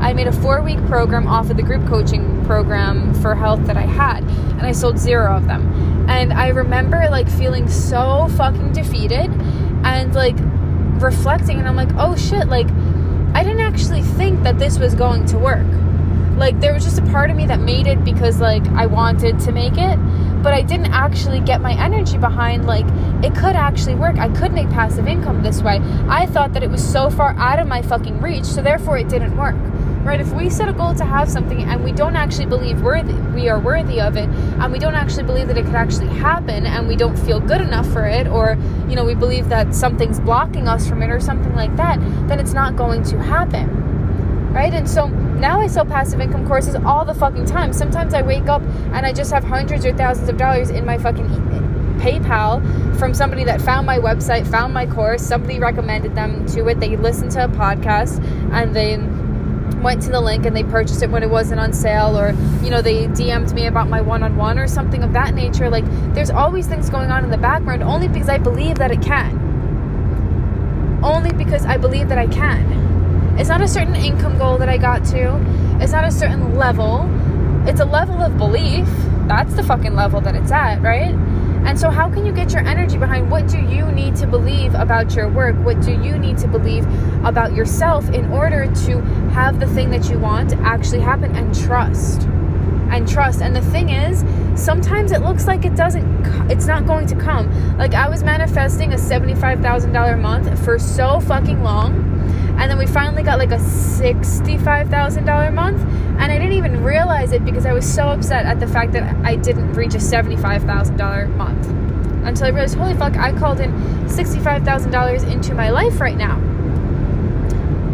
I 0.01 0.13
made 0.13 0.27
a 0.27 0.32
four 0.32 0.62
week 0.62 0.84
program 0.86 1.27
off 1.27 1.50
of 1.50 1.58
the 1.58 1.63
group 1.63 1.86
coaching 1.88 2.46
program 2.46 3.13
for 3.15 3.36
health 3.36 3.65
that 3.68 3.77
I 3.77 3.82
had, 3.82 4.24
and 4.24 4.62
I 4.62 4.72
sold 4.72 4.98
zero 4.98 5.36
of 5.36 5.48
them. 5.48 6.08
And 6.10 6.34
I 6.34 6.48
remember 6.50 7.08
like 7.10 7.29
feeling 7.29 7.68
so 7.70 8.27
fucking 8.38 8.74
defeated 8.74 9.29
and 9.84 10.15
like 10.15 10.36
reflecting, 11.01 11.60
and 11.60 11.68
I'm 11.68 11.75
like, 11.75 11.94
oh 11.98 12.15
shit, 12.15 12.48
like 12.48 12.70
I 13.34 13.44
didn't 13.44 13.62
actually 13.62 14.01
think 14.01 14.44
that 14.44 14.58
this 14.58 14.79
was 14.79 14.96
going 14.96 15.25
to 15.27 15.38
work. 15.38 15.68
Like 16.38 16.60
there 16.62 16.74
was 16.74 16.86
just 16.86 16.98
a 16.98 17.06
part 17.08 17.29
of 17.29 17.36
me 17.36 17.46
that 17.48 17.60
made 17.60 17.86
it 17.86 18.03
because 18.06 18.39
like 18.39 18.65
I 18.70 18.86
wanted 18.86 19.39
to 19.41 19.51
make 19.51 19.77
it, 19.77 19.98
but 20.41 20.53
I 20.53 20.62
didn't 20.62 20.94
actually 20.94 21.41
get 21.41 21.60
my 21.60 21.74
energy 21.74 22.18
behind 22.18 22.65
like 22.65 22.86
it 23.24 23.36
could 23.36 23.58
actually 23.58 23.96
work. 23.96 24.18
I 24.18 24.29
could 24.29 24.53
make 24.53 24.70
passive 24.70 25.08
income 25.08 25.44
this 25.44 25.62
way. 25.62 25.79
I 26.08 26.25
thought 26.25 26.53
that 26.53 26.63
it 26.63 26.70
was 26.70 26.82
so 26.82 27.10
far 27.10 27.32
out 27.34 27.60
of 27.60 27.68
my 27.68 27.82
fucking 27.82 28.22
reach, 28.22 28.46
so 28.46 28.62
therefore 28.62 28.98
it 28.98 29.10
didn't 29.10 29.36
work. 29.36 29.56
Right? 30.10 30.20
If 30.20 30.34
we 30.34 30.50
set 30.50 30.68
a 30.68 30.74
goal 30.74 30.96
to 30.96 31.06
have 31.06 31.30
something 31.30 31.62
and 31.62 31.84
we 31.84 31.92
don't 31.92 32.16
actually 32.16 32.48
believe 32.48 32.82
worthy 32.82 33.13
we 33.13 33.48
are 33.48 33.60
worthy 33.60 34.01
of 34.01 34.18
it 34.18 34.28
and 34.28 34.72
we 34.72 34.80
don't 34.80 34.96
actually 34.96 35.22
believe 35.22 35.48
that 35.50 35.58
it 35.60 35.66
could 35.66 35.75
actually 35.75 36.08
happen 36.08 36.66
and 36.66 36.88
we 36.88 36.96
don't 36.96 37.16
feel 37.16 37.39
good 37.39 37.62
enough 37.62 37.88
for 37.94 38.08
it 38.08 38.25
or 38.25 38.58
you 38.88 38.96
know 38.96 39.06
we 39.06 39.13
believe 39.13 39.50
that 39.50 39.75
something's 39.75 40.20
blocking 40.20 40.68
us 40.68 40.89
from 40.89 41.04
it 41.04 41.12
or 41.12 41.20
something 41.20 41.54
like 41.54 41.75
that, 41.75 42.00
then 42.28 42.39
it's 42.39 42.54
not 42.54 42.75
going 42.75 43.04
to 43.04 43.20
happen 43.20 43.70
right? 44.51 44.74
And 44.74 44.89
so 44.89 45.06
now 45.08 45.62
I 45.62 45.68
sell 45.68 45.86
passive 45.86 46.20
income 46.20 46.48
courses 46.48 46.74
all 46.74 47.06
the 47.06 47.13
fucking 47.13 47.46
time. 47.46 47.72
Sometimes 47.72 48.16
I 48.16 48.24
wake 48.24 48.48
up 48.48 48.63
and 48.63 49.06
I 49.06 49.13
just 49.13 49.32
have 49.32 49.44
hundreds 49.44 49.86
or 49.86 49.96
thousands 49.96 50.28
of 50.28 50.38
dollars 50.38 50.72
in 50.72 50.86
my 50.86 50.98
fucking 50.98 51.28
PayPal 52.00 52.98
from 52.98 53.13
somebody 53.13 53.44
that 53.44 53.62
found 53.62 53.86
my 53.86 54.00
website, 54.00 54.48
found 54.48 54.74
my 54.74 54.88
course, 54.88 55.22
somebody 55.22 55.60
recommended 55.60 56.16
them 56.16 56.48
to 56.48 56.68
it. 56.68 56.80
They 56.80 56.98
listened 56.98 57.32
to 57.32 57.46
a 57.46 57.48
podcast 57.48 58.24
and 58.51 58.75
they 58.75 58.98
went 59.82 60.02
to 60.02 60.10
the 60.10 60.22
link 60.22 60.46
and 60.46 60.56
they 60.56 60.64
purchased 60.64 61.02
it 61.02 61.10
when 61.10 61.24
it 61.24 61.30
wasn't 61.30 61.60
on 61.60 61.74
sale 61.74 62.18
or 62.18 62.32
you 62.64 62.70
know 62.70 62.82
they 62.82 63.08
DM'd 63.08 63.54
me 63.54 63.68
about 63.68 63.88
my 63.88 64.02
one-on-one 64.02 64.60
or 64.60 64.68
something 64.68 65.04
of 65.04 65.14
that 65.14 65.34
nature 65.34 65.70
like 65.70 65.86
there's 66.14 66.30
always 66.30 66.68
things 66.68 66.90
going 66.90 67.12
on 67.12 67.24
in 67.24 67.30
the 67.30 67.38
background 67.38 67.84
only 67.84 68.08
because 68.08 68.30
I 68.30 68.38
believe 68.38 68.78
that 68.78 68.92
it 68.92 69.02
can 69.02 69.38
only 71.04 71.32
because 71.32 71.66
I 71.66 71.78
believe 71.78 72.10
that 72.10 72.18
I 72.18 72.28
can 72.28 72.90
it's 73.40 73.48
not 73.48 73.62
a 73.62 73.70
certain 73.70 73.96
income 73.96 74.38
goal 74.38 74.58
that 74.58 74.68
I 74.68 74.78
got 74.78 75.06
to. 75.06 75.80
It's 75.82 75.94
not 75.94 76.04
a 76.04 76.12
certain 76.12 76.56
level. 76.56 77.10
It's 77.66 77.80
a 77.80 77.86
level 77.86 78.22
of 78.22 78.38
belief. 78.38 78.86
That's 79.28 79.54
the 79.54 79.64
fucking 79.64 79.96
level 79.96 80.20
that 80.22 80.36
it's 80.36 80.52
at, 80.52 80.82
right? 80.82 81.16
And 81.66 81.80
so, 81.80 81.90
how 81.90 82.10
can 82.10 82.26
you 82.26 82.34
get 82.34 82.52
your 82.52 82.68
energy 82.68 82.98
behind 82.98 83.32
what 83.32 83.48
do 83.48 83.58
you 83.58 83.90
need 83.94 84.18
to 84.18 84.28
believe 84.28 84.74
about 84.74 85.16
your 85.16 85.30
work? 85.30 85.56
What 85.64 85.80
do 85.82 85.94
you 85.94 86.18
need 86.18 86.38
to 86.40 86.50
believe 86.50 86.86
about 87.24 87.54
yourself 87.54 88.10
in 88.10 88.30
order 88.30 88.66
to 88.66 88.98
have 89.39 89.60
the 89.62 89.67
thing 89.67 89.89
that 89.89 90.10
you 90.10 90.19
want 90.19 90.51
actually 90.58 91.00
happen 91.00 91.34
and 91.34 91.58
trust? 91.58 92.24
And 92.91 93.08
trust. 93.08 93.41
And 93.41 93.55
the 93.55 93.62
thing 93.62 93.89
is, 93.89 94.25
sometimes 94.62 95.13
it 95.13 95.22
looks 95.22 95.48
like 95.48 95.63
it 95.63 95.75
doesn't, 95.75 96.05
it's 96.51 96.65
not 96.65 96.86
going 96.86 97.08
to 97.08 97.15
come. 97.15 97.77
Like, 97.77 97.93
I 97.93 98.10
was 98.10 98.22
manifesting 98.22 98.91
a 98.91 98.98
$75,000 98.98 100.19
month 100.19 100.65
for 100.65 100.77
so 100.77 101.22
fucking 101.22 101.63
long 101.63 102.10
and 102.60 102.69
then 102.69 102.77
we 102.77 102.86
finally 102.86 103.24
got 103.24 103.39
like 103.39 103.51
a 103.51 103.58
$65,000 103.58 105.53
month. 105.53 105.81
And 105.81 106.24
I 106.24 106.38
didn't 106.38 106.51
even 106.51 106.84
realize 106.84 107.31
it 107.31 107.46
because 107.46 107.65
I 107.65 107.72
was 107.72 107.91
so 107.91 108.10
upset 108.10 108.46
at 108.46 108.60
the 108.60 108.67
fact 108.67 108.91
that 108.91 109.15
I 109.25 109.38
didn't 109.38 109.72
reach 109.74 109.96
a 109.96 110.00
$75,000 110.00 111.34
month. 111.38 111.65
Until 112.25 112.48
I 112.48 112.50
realized, 112.50 112.75
holy 112.75 112.96
fuck, 112.96 113.15
I 113.15 113.31
called 113.31 113.62
in 113.62 113.72
$65,000 114.10 115.31
into 115.31 115.55
my 115.55 115.69
life 115.69 116.01
right 116.01 116.17
now. 116.17 116.38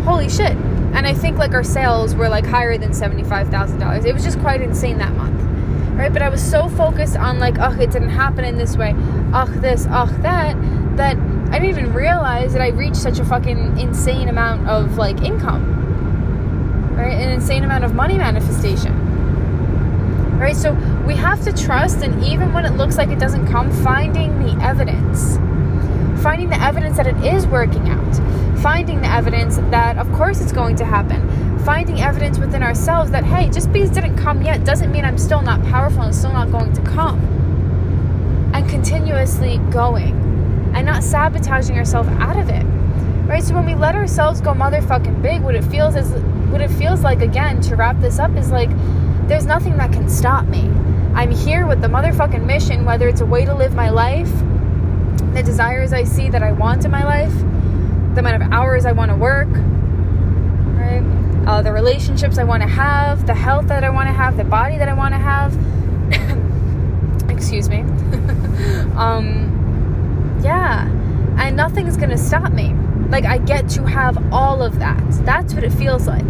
Holy 0.04 0.30
shit. 0.30 0.58
And 0.96 1.06
I 1.06 1.14
think 1.14 1.38
like 1.38 1.52
our 1.52 1.64
sales 1.64 2.16
were 2.16 2.30
like 2.30 2.46
higher 2.46 2.78
than 2.78 2.92
$75,000. 2.92 4.06
It 4.06 4.14
was 4.14 4.24
just 4.24 4.40
quite 4.40 4.62
insane 4.62 4.98
that 5.00 5.14
month. 5.14 5.42
Right? 5.96 6.12
But 6.12 6.22
I 6.22 6.30
was 6.30 6.44
so 6.44 6.68
focused 6.70 7.16
on 7.16 7.40
like, 7.40 7.58
oh, 7.60 7.72
it 7.80 7.92
didn't 7.92 8.10
happen 8.10 8.44
in 8.44 8.58
this 8.58 8.76
way. 8.76 8.94
Oh, 9.34 9.46
this, 9.60 9.88
oh, 9.90 10.08
that, 10.22 10.56
that 10.98 11.18
I 11.56 11.60
didn't 11.60 11.70
even 11.70 11.94
realize 11.94 12.54
that 12.54 12.62
I 12.62 12.70
reached 12.70 12.98
such 12.98 13.20
a 13.20 13.26
fucking 13.26 13.78
insane 13.78 14.28
amount 14.28 14.68
of 14.68 14.98
like 14.98 15.22
income, 15.22 16.96
right? 16.98 17.14
An 17.14 17.30
insane 17.30 17.64
amount 17.64 17.84
of 17.84 17.94
money 17.94 18.18
manifestation, 18.18 18.94
right? 20.38 20.56
So 20.56 20.74
we 21.06 21.16
have 21.16 21.44
to 21.46 21.54
trust, 21.54 22.00
and 22.00 22.24
even 22.26 22.52
when 22.52 22.66
it 22.66 22.74
looks 22.74 22.98
like 22.98 23.10
it 23.10 23.20
doesn't 23.20 23.48
come, 23.48 23.72
finding 23.84 24.38
the 24.44 24.62
evidence, 24.62 25.38
finding 26.22 26.50
the 26.50 26.62
evidence 26.62 26.98
that 26.98 27.08
it 27.08 27.18
is 27.24 27.46
working 27.48 27.88
out, 27.90 28.20
finding 28.66 29.00
the 29.00 29.08
evidence 29.08 29.58
that, 29.70 29.96
of 30.00 30.12
course, 30.14 30.42
it's 30.42 30.52
going 30.52 30.76
to 30.76 30.84
happen, 30.84 31.60
finding 31.60 32.02
evidence 32.02 32.40
within 32.40 32.64
ourselves 32.64 33.12
that, 33.12 33.24
hey, 33.24 33.48
just 33.52 33.72
because 33.72 33.92
it 33.92 33.94
didn't 33.94 34.18
come 34.18 34.42
yet 34.42 34.66
doesn't 34.66 34.92
mean 34.92 35.06
I'm 35.06 35.20
still 35.20 35.44
not 35.44 35.62
powerful 35.66 36.02
and 36.02 36.16
still 36.16 36.34
not 36.34 36.52
going 36.52 36.74
to 36.74 36.82
come, 36.82 37.20
and 38.56 38.68
continuously 38.68 39.60
going 39.70 40.14
and 40.74 40.84
not 40.84 41.04
sabotaging 41.04 41.78
ourselves 41.78 42.10
out 42.14 42.38
of 42.38 42.50
it. 42.50 42.64
Right? 43.28 43.44
So 43.44 43.54
when 43.54 43.68
we 43.68 43.76
let 43.76 43.94
ourselves 43.94 44.42
go 44.42 44.54
motherfucking 44.54 45.22
big, 45.22 45.44
what 45.44 45.54
it 45.54 45.64
feels 45.66 45.96
is 45.96 46.10
what 46.50 46.60
it 46.60 46.72
feels 46.72 47.02
like 47.02 47.22
again 47.22 47.62
to 47.62 47.76
wrap 47.76 48.02
this 48.02 48.18
up 48.18 48.36
is 48.36 48.50
like 48.50 48.72
there's 49.28 49.46
nothing 49.46 49.78
that 49.78 49.94
can 49.94 50.10
stop 50.10 50.48
me. 50.48 50.62
I'm 51.14 51.30
here 51.30 51.68
with 51.68 51.82
the 51.82 51.88
motherfucking 51.88 52.44
mission, 52.44 52.84
whether 52.84 53.08
it's 53.08 53.22
a 53.22 53.28
way 53.28 53.46
to 53.46 53.54
live 53.54 53.76
my 53.76 53.92
life, 53.92 54.32
the 55.36 55.44
desires 55.46 55.94
I 55.94 56.04
see 56.04 56.32
that 56.32 56.42
I 56.42 56.52
want 56.52 56.84
in 56.84 56.90
my 56.90 57.04
life, 57.04 57.34
the 58.16 58.22
amount 58.22 58.42
of 58.42 58.52
hours 58.52 58.86
I 58.86 58.94
want 58.94 59.12
to 59.12 59.18
work, 59.18 59.50
right? 60.78 61.04
Uh, 61.46 61.62
the 61.62 61.72
relationships 61.72 62.38
I 62.38 62.46
want 62.46 62.64
to 62.64 62.70
have, 62.70 63.28
the 63.28 63.34
health 63.34 63.68
that 63.68 63.84
I 63.84 63.90
want 63.90 64.08
to 64.08 64.14
have, 64.14 64.38
the 64.38 64.44
body 64.46 64.78
that 64.78 64.88
I 64.88 64.94
want 64.94 65.14
to 65.14 65.20
have. 65.20 65.54
Excuse 67.30 67.70
me. 67.70 67.80
um, 68.96 70.40
yeah. 70.42 70.88
And 71.38 71.58
nothing's 71.58 71.98
to 71.98 72.18
stop 72.18 72.54
me. 72.54 72.74
Like, 73.10 73.26
I 73.26 73.38
get 73.38 73.68
to 73.72 73.84
have 73.84 74.34
all 74.34 74.64
of 74.64 74.80
that. 74.80 75.04
That's 75.26 75.54
what 75.54 75.64
it 75.64 75.74
feels 75.74 76.08
like. 76.08 76.24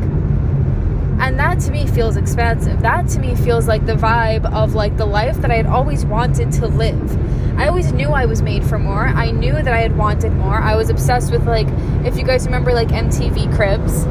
And 1.17 1.39
that 1.39 1.60
to 1.62 1.71
me 1.71 1.88
feels 1.88 2.17
expansive. 2.17 2.82
That 2.82 3.08
to 3.10 3.19
me 3.19 3.36
feels 3.36 3.67
like 3.67 3.86
the 3.86 3.93
vibe 3.93 4.52
of 4.54 4.74
like 4.74 4.98
the 4.98 5.06
life 5.06 5.38
that 5.38 5.52
I 5.52 5.56
had 5.56 5.65
always 5.65 6.06
wanted 6.06 6.52
to 6.54 6.67
live. 6.67 7.25
I 7.58 7.68
always 7.68 7.91
knew 7.91 8.10
I 8.10 8.26
was 8.26 8.41
made 8.41 8.65
for 8.65 8.78
more. 8.78 9.06
I 9.08 9.32
knew 9.32 9.54
that 9.54 9.68
I 9.68 9.80
had 9.80 9.98
wanted 9.98 10.34
more. 10.34 10.56
I 10.56 10.76
was 10.76 10.89
obsessed 10.89 11.32
with 11.32 11.46
like, 11.48 11.68
if 12.06 12.18
you 12.18 12.24
guys 12.26 12.46
remember 12.46 12.74
like 12.74 12.89
MTV 12.89 13.56
Cribs. 13.56 14.06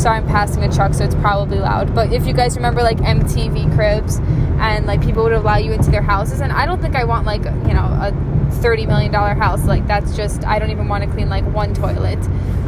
Sorry, 0.00 0.18
I'm 0.18 0.26
passing 0.26 0.62
a 0.64 0.72
truck, 0.72 0.94
so 0.94 1.04
it's 1.04 1.14
probably 1.16 1.58
loud. 1.58 1.94
But 1.94 2.12
if 2.12 2.26
you 2.26 2.32
guys 2.32 2.56
remember 2.56 2.82
like 2.82 2.96
MTV 2.98 3.74
Cribs 3.74 4.18
and 4.58 4.86
like 4.86 5.02
people 5.02 5.22
would 5.24 5.32
allow 5.32 5.56
you 5.56 5.72
into 5.72 5.90
their 5.90 6.02
houses, 6.02 6.40
and 6.40 6.50
I 6.50 6.64
don't 6.64 6.80
think 6.80 6.96
I 6.96 7.04
want 7.04 7.26
like, 7.26 7.44
you 7.44 7.74
know, 7.74 7.84
a 7.84 8.12
$30 8.52 8.86
million 8.86 9.12
house. 9.12 9.64
Like, 9.64 9.86
that's 9.86 10.16
just, 10.16 10.44
I 10.44 10.58
don't 10.58 10.70
even 10.70 10.88
want 10.88 11.04
to 11.04 11.10
clean 11.10 11.28
like 11.28 11.44
one 11.52 11.74
toilet. 11.74 12.18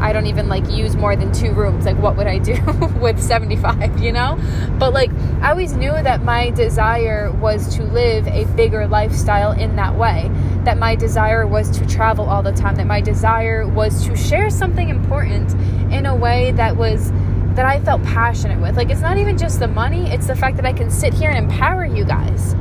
I 0.00 0.12
don't 0.12 0.26
even 0.26 0.48
like 0.48 0.68
use 0.70 0.96
more 0.96 1.16
than 1.16 1.32
two 1.32 1.52
rooms. 1.52 1.84
Like, 1.84 1.98
what 1.98 2.16
would 2.16 2.26
I 2.26 2.38
do 2.38 2.60
with 3.00 3.20
75, 3.22 4.00
you 4.00 4.12
know? 4.12 4.38
But 4.78 4.92
like, 4.92 5.10
I 5.40 5.50
always 5.50 5.74
knew 5.74 5.92
that 5.92 6.22
my 6.22 6.50
desire 6.50 7.30
was 7.32 7.74
to 7.76 7.84
live 7.84 8.26
a 8.26 8.44
bigger 8.54 8.86
lifestyle 8.86 9.52
in 9.52 9.76
that 9.76 9.96
way. 9.96 10.30
That 10.64 10.78
my 10.78 10.94
desire 10.94 11.46
was 11.46 11.70
to 11.78 11.86
travel 11.86 12.28
all 12.28 12.42
the 12.42 12.52
time. 12.52 12.76
That 12.76 12.86
my 12.86 13.00
desire 13.00 13.66
was 13.66 14.04
to 14.06 14.16
share 14.16 14.50
something 14.50 14.88
important 14.88 15.52
in 15.92 16.06
a 16.06 16.14
way 16.14 16.52
that 16.52 16.76
was 16.76 17.12
that 17.54 17.64
I 17.64 17.78
felt 17.80 18.02
passionate 18.02 18.60
with. 18.60 18.76
Like, 18.76 18.90
it's 18.90 19.00
not 19.00 19.16
even 19.16 19.38
just 19.38 19.60
the 19.60 19.68
money, 19.68 20.10
it's 20.10 20.26
the 20.26 20.34
fact 20.34 20.56
that 20.56 20.66
I 20.66 20.72
can 20.72 20.90
sit 20.90 21.14
here 21.14 21.30
and 21.30 21.38
empower 21.38 21.84
you 21.84 22.04
guys 22.04 22.56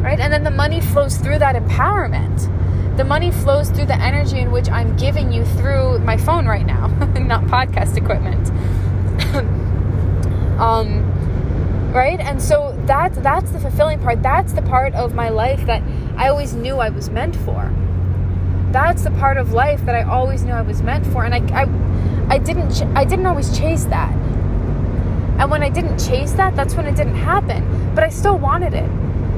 right? 0.00 0.18
And 0.18 0.32
then 0.32 0.44
the 0.44 0.50
money 0.50 0.80
flows 0.80 1.16
through 1.16 1.38
that 1.38 1.54
empowerment. 1.56 2.48
The 2.96 3.04
money 3.04 3.30
flows 3.30 3.70
through 3.70 3.86
the 3.86 4.00
energy 4.00 4.40
in 4.40 4.50
which 4.50 4.68
I'm 4.68 4.96
giving 4.96 5.32
you 5.32 5.44
through 5.44 6.00
my 6.00 6.16
phone 6.16 6.46
right 6.46 6.66
now, 6.66 6.86
not 7.18 7.44
podcast 7.44 7.96
equipment. 7.96 8.50
um, 10.60 11.92
right? 11.92 12.20
And 12.20 12.42
so 12.42 12.76
that's 12.86 13.18
that's 13.18 13.50
the 13.50 13.60
fulfilling 13.60 14.00
part. 14.00 14.22
That's 14.22 14.52
the 14.52 14.62
part 14.62 14.94
of 14.94 15.14
my 15.14 15.28
life 15.28 15.64
that 15.66 15.82
I 16.16 16.28
always 16.28 16.54
knew 16.54 16.76
I 16.76 16.90
was 16.90 17.10
meant 17.10 17.36
for. 17.36 17.72
That's 18.72 19.02
the 19.02 19.10
part 19.12 19.36
of 19.36 19.52
life 19.52 19.84
that 19.86 19.94
I 19.94 20.02
always 20.02 20.42
knew 20.42 20.52
I 20.52 20.62
was 20.62 20.82
meant 20.82 21.06
for, 21.06 21.24
and 21.24 21.34
I, 21.34 21.62
I, 21.62 22.34
I 22.34 22.38
didn't 22.38 22.72
ch- 22.72 22.82
I 22.94 23.04
didn't 23.04 23.26
always 23.26 23.56
chase 23.56 23.84
that. 23.86 24.12
And 25.40 25.50
when 25.50 25.62
I 25.62 25.70
didn't 25.70 25.98
chase 25.98 26.32
that, 26.32 26.54
that's 26.54 26.74
when 26.74 26.86
it 26.86 26.94
didn't 26.94 27.16
happen. 27.16 27.94
But 27.94 28.04
I 28.04 28.10
still 28.10 28.36
wanted 28.38 28.74
it. 28.74 28.88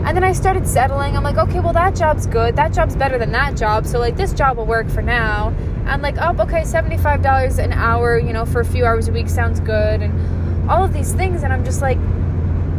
And 0.05 0.17
then 0.17 0.25
I 0.25 0.33
started 0.33 0.67
settling. 0.67 1.17
I'm 1.17 1.23
like, 1.23 1.39
okay, 1.39 1.61
well, 1.61 1.73
that 1.73 1.95
job's 1.95 2.27
good. 2.27 2.57
That 2.57 2.73
job's 2.73 2.97
better 2.97 3.19
than 3.19 3.33
that 3.33 3.57
job. 3.57 3.87
So, 3.87 3.99
like, 3.99 4.17
this 4.17 4.33
job 4.33 4.57
will 4.57 4.67
work 4.67 4.89
for 4.89 5.01
now. 5.01 5.55
And, 5.87 6.03
like, 6.03 6.17
oh, 6.19 6.37
okay, 6.43 6.63
$75 6.63 7.59
an 7.59 7.73
hour, 7.73 8.19
you 8.19 8.33
know, 8.33 8.45
for 8.45 8.61
a 8.61 8.65
few 8.65 8.85
hours 8.85 9.09
a 9.09 9.13
week 9.13 9.29
sounds 9.29 9.61
good. 9.61 10.03
And 10.03 10.71
all 10.71 10.85
of 10.85 10.93
these 10.93 11.13
things. 11.13 11.43
And 11.43 11.53
I'm 11.53 11.65
just 11.65 11.83
like, 11.83 11.99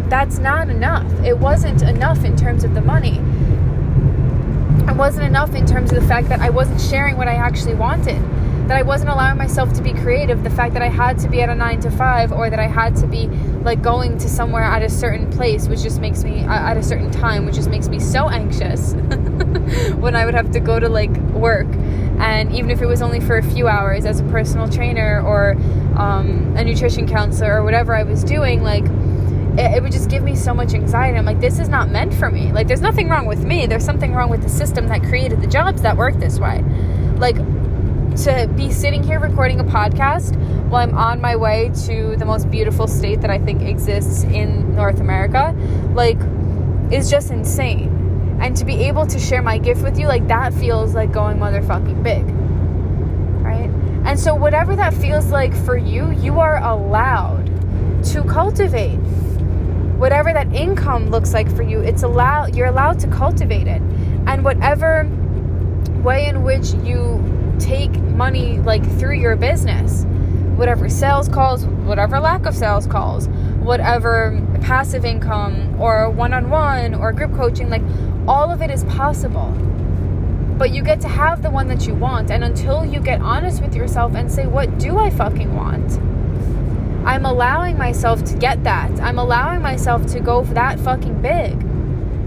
that's 0.10 0.38
not 0.38 0.70
enough. 0.70 1.12
It 1.24 1.38
wasn't 1.38 1.82
enough 1.82 2.24
in 2.24 2.36
terms 2.36 2.64
of 2.64 2.74
the 2.74 2.82
money. 2.82 3.20
It 4.88 4.98
wasn't 4.98 5.26
enough 5.26 5.56
in 5.56 5.66
terms 5.66 5.92
of 5.92 6.02
the 6.02 6.08
fact 6.08 6.30
that 6.30 6.42
I 6.42 6.50
wasn't 6.50 6.82
sharing 6.82 7.18
what 7.18 7.28
I 7.28 7.36
actually 7.36 7.76
wanted 7.76 8.22
that 8.68 8.78
I 8.78 8.82
wasn't 8.82 9.10
allowing 9.12 9.38
myself 9.38 9.74
to 9.74 9.82
be 9.82 9.94
creative. 9.94 10.44
The 10.44 10.50
fact 10.50 10.74
that 10.74 10.82
I 10.82 10.90
had 10.90 11.18
to 11.20 11.30
be 11.30 11.42
at 11.42 11.50
a 11.50 11.56
nine 11.56 11.80
to 11.82 11.92
five, 11.92 12.32
or 12.32 12.50
that 12.50 12.60
I 12.60 12.68
had 12.68 12.96
to 12.98 13.08
be 13.08 13.28
like 13.64 13.82
going 13.82 14.18
to 14.18 14.30
somewhere 14.30 14.64
at 14.64 14.82
a 14.82 14.90
certain 14.90 15.30
place, 15.32 15.68
which 15.68 15.82
just 15.82 16.00
makes 16.00 16.24
me 16.24 16.40
at 16.42 16.78
a 16.78 16.84
certain 16.84 17.12
time, 17.12 17.46
which 17.46 17.56
just 17.56 17.70
makes 17.70 17.90
me 17.90 18.00
so 18.00 18.30
anxious 18.30 18.94
when 19.96 20.16
I 20.16 20.26
would 20.26 20.34
have 20.34 20.52
to 20.52 20.60
go 20.60 20.80
to 20.80 20.90
like 20.90 21.16
work 21.32 21.68
And 22.20 22.54
even 22.54 22.70
if 22.72 22.82
it 22.82 22.86
was 22.86 23.02
only 23.02 23.20
for 23.20 23.38
a 23.38 23.44
few 23.44 23.68
hours 23.68 24.06
as 24.06 24.20
a 24.20 24.24
personal 24.26 24.70
trainer 24.70 25.22
or 25.22 25.52
um, 25.98 26.56
a 26.58 26.64
nutrition 26.64 27.08
counselor 27.08 27.60
or 27.60 27.64
whatever 27.64 27.96
I 27.96 28.04
was 28.04 28.24
doing, 28.24 28.64
like 28.64 28.86
it, 29.58 29.78
it 29.78 29.84
would 29.84 29.92
just 29.92 30.10
give 30.10 30.24
me 30.24 30.36
so 30.36 30.54
much 30.54 30.74
anxiety. 30.74 31.18
I'm 31.18 31.26
like, 31.26 31.40
this 31.40 31.60
is 31.60 31.70
not 31.70 31.90
meant 31.90 32.14
for 32.14 32.30
me. 32.30 32.52
Like, 32.52 32.68
there's 32.68 32.82
nothing 32.82 33.10
wrong 33.10 33.26
with 33.26 33.44
me. 33.44 33.66
There's 33.68 33.86
something 33.86 34.14
wrong 34.14 34.30
with 34.30 34.42
the 34.42 34.50
system 34.50 34.88
that 34.88 35.04
created 35.04 35.42
the 35.42 35.48
jobs 35.48 35.82
that 35.82 35.96
work 35.96 36.16
this 36.16 36.40
way. 36.40 36.62
Like, 37.18 37.36
to 38.18 38.48
be 38.56 38.72
sitting 38.72 39.02
here 39.02 39.20
recording 39.20 39.60
a 39.60 39.64
podcast 39.64 40.36
while 40.70 40.84
I'm 40.88 40.96
on 40.96 41.20
my 41.20 41.36
way 41.36 41.72
to 41.88 42.16
the 42.16 42.26
most 42.26 42.50
beautiful 42.52 42.88
state 42.88 43.22
that 43.22 43.32
I 43.32 43.40
think 43.40 43.64
exists 43.64 44.24
in 44.24 44.76
North 44.76 45.00
America, 45.00 45.56
like, 45.94 46.18
is 46.92 47.10
just 47.10 47.32
insane. 47.32 48.38
And 48.40 48.56
to 48.58 48.66
be 48.66 48.84
able 48.84 49.08
to 49.08 49.20
share 49.20 49.42
my 49.42 49.58
gift 49.58 49.82
with 49.82 49.98
you, 49.98 50.08
like, 50.08 50.28
that 50.28 50.54
feels 50.54 50.94
like 50.94 51.12
going 51.12 51.38
motherfucking 51.38 52.04
big. 52.04 52.24
Right? 53.44 53.72
And 54.06 54.20
so, 54.20 54.36
whatever 54.36 54.76
that 54.76 54.94
feels 54.94 55.32
like 55.32 55.56
for 55.66 55.76
you, 55.76 56.12
you 56.12 56.40
are 56.40 56.64
allowed 56.64 57.48
to 58.06 58.24
cultivate 58.26 59.00
whatever 59.98 60.34
that 60.34 60.54
income 60.54 61.10
looks 61.10 61.34
like 61.34 61.50
for 61.56 61.64
you 61.64 61.80
it's 61.80 62.04
allowed 62.04 62.54
you're 62.56 62.68
allowed 62.68 63.00
to 63.00 63.08
cultivate 63.08 63.68
it 63.68 63.82
and 64.28 64.44
whatever 64.44 65.10
way 66.04 66.28
in 66.28 66.44
which 66.44 66.74
you 66.84 67.24
take 67.64 67.92
money 68.00 68.60
like 68.60 68.84
through 68.98 69.16
your 69.16 69.36
business 69.36 70.04
whatever 70.58 70.90
sales 70.90 71.28
calls 71.28 71.66
whatever 71.66 72.20
lack 72.20 72.46
of 72.46 72.56
sales 72.56 72.86
calls 72.86 73.28
whatever 73.60 74.42
passive 74.62 75.06
income 75.06 75.80
or 75.82 76.10
one-on-one 76.10 76.94
or 76.94 77.12
group 77.12 77.34
coaching 77.34 77.70
like 77.70 77.84
all 78.28 78.52
of 78.52 78.62
it 78.62 78.70
is 78.70 78.84
possible 78.86 79.52
but 80.58 80.72
you 80.72 80.84
get 80.84 81.02
to 81.02 81.08
have 81.08 81.42
the 81.42 81.50
one 81.50 81.68
that 81.68 81.88
you 81.88 81.94
want 81.94 82.30
and 82.30 82.44
until 82.44 82.86
you 82.86 83.00
get 83.00 83.22
honest 83.22 83.62
with 83.62 83.76
yourself 83.76 84.14
and 84.16 84.32
say 84.32 84.46
what 84.46 84.78
do 84.78 84.98
i 84.98 85.10
fucking 85.10 85.56
want 85.56 86.00
I'm 87.06 87.26
allowing 87.26 87.78
myself 87.78 88.24
to 88.24 88.38
get 88.38 88.64
that. 88.64 88.90
I'm 89.02 89.20
allowing 89.20 89.62
myself 89.62 90.06
to 90.14 90.22
go 90.22 90.42
that 90.46 90.80
fucking 90.80 91.22
big. 91.22 91.54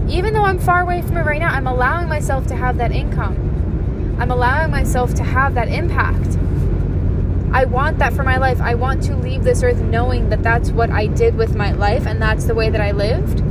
Even 0.07 0.33
though 0.33 0.43
I'm 0.43 0.59
far 0.59 0.81
away 0.81 1.01
from 1.01 1.17
it 1.17 1.21
right 1.21 1.39
now, 1.39 1.51
I'm 1.51 1.65
allowing 1.65 2.07
myself 2.07 2.45
to 2.47 2.55
have 2.55 2.77
that 2.77 2.91
income. 2.91 3.46
I'm 4.19 4.31
allowing 4.31 4.71
myself 4.71 5.13
to 5.15 5.23
have 5.23 5.53
that 5.55 5.67
impact. 5.67 6.37
I 7.53 7.65
want 7.65 7.99
that 7.99 8.13
for 8.13 8.23
my 8.23 8.37
life. 8.37 8.59
I 8.59 8.75
want 8.75 9.03
to 9.03 9.15
leave 9.15 9.43
this 9.43 9.63
earth 9.63 9.79
knowing 9.81 10.29
that 10.29 10.43
that's 10.43 10.69
what 10.71 10.89
I 10.89 11.07
did 11.07 11.35
with 11.35 11.55
my 11.55 11.71
life 11.71 12.05
and 12.05 12.21
that's 12.21 12.45
the 12.45 12.55
way 12.55 12.69
that 12.69 12.81
I 12.81 12.91
lived. 12.91 13.41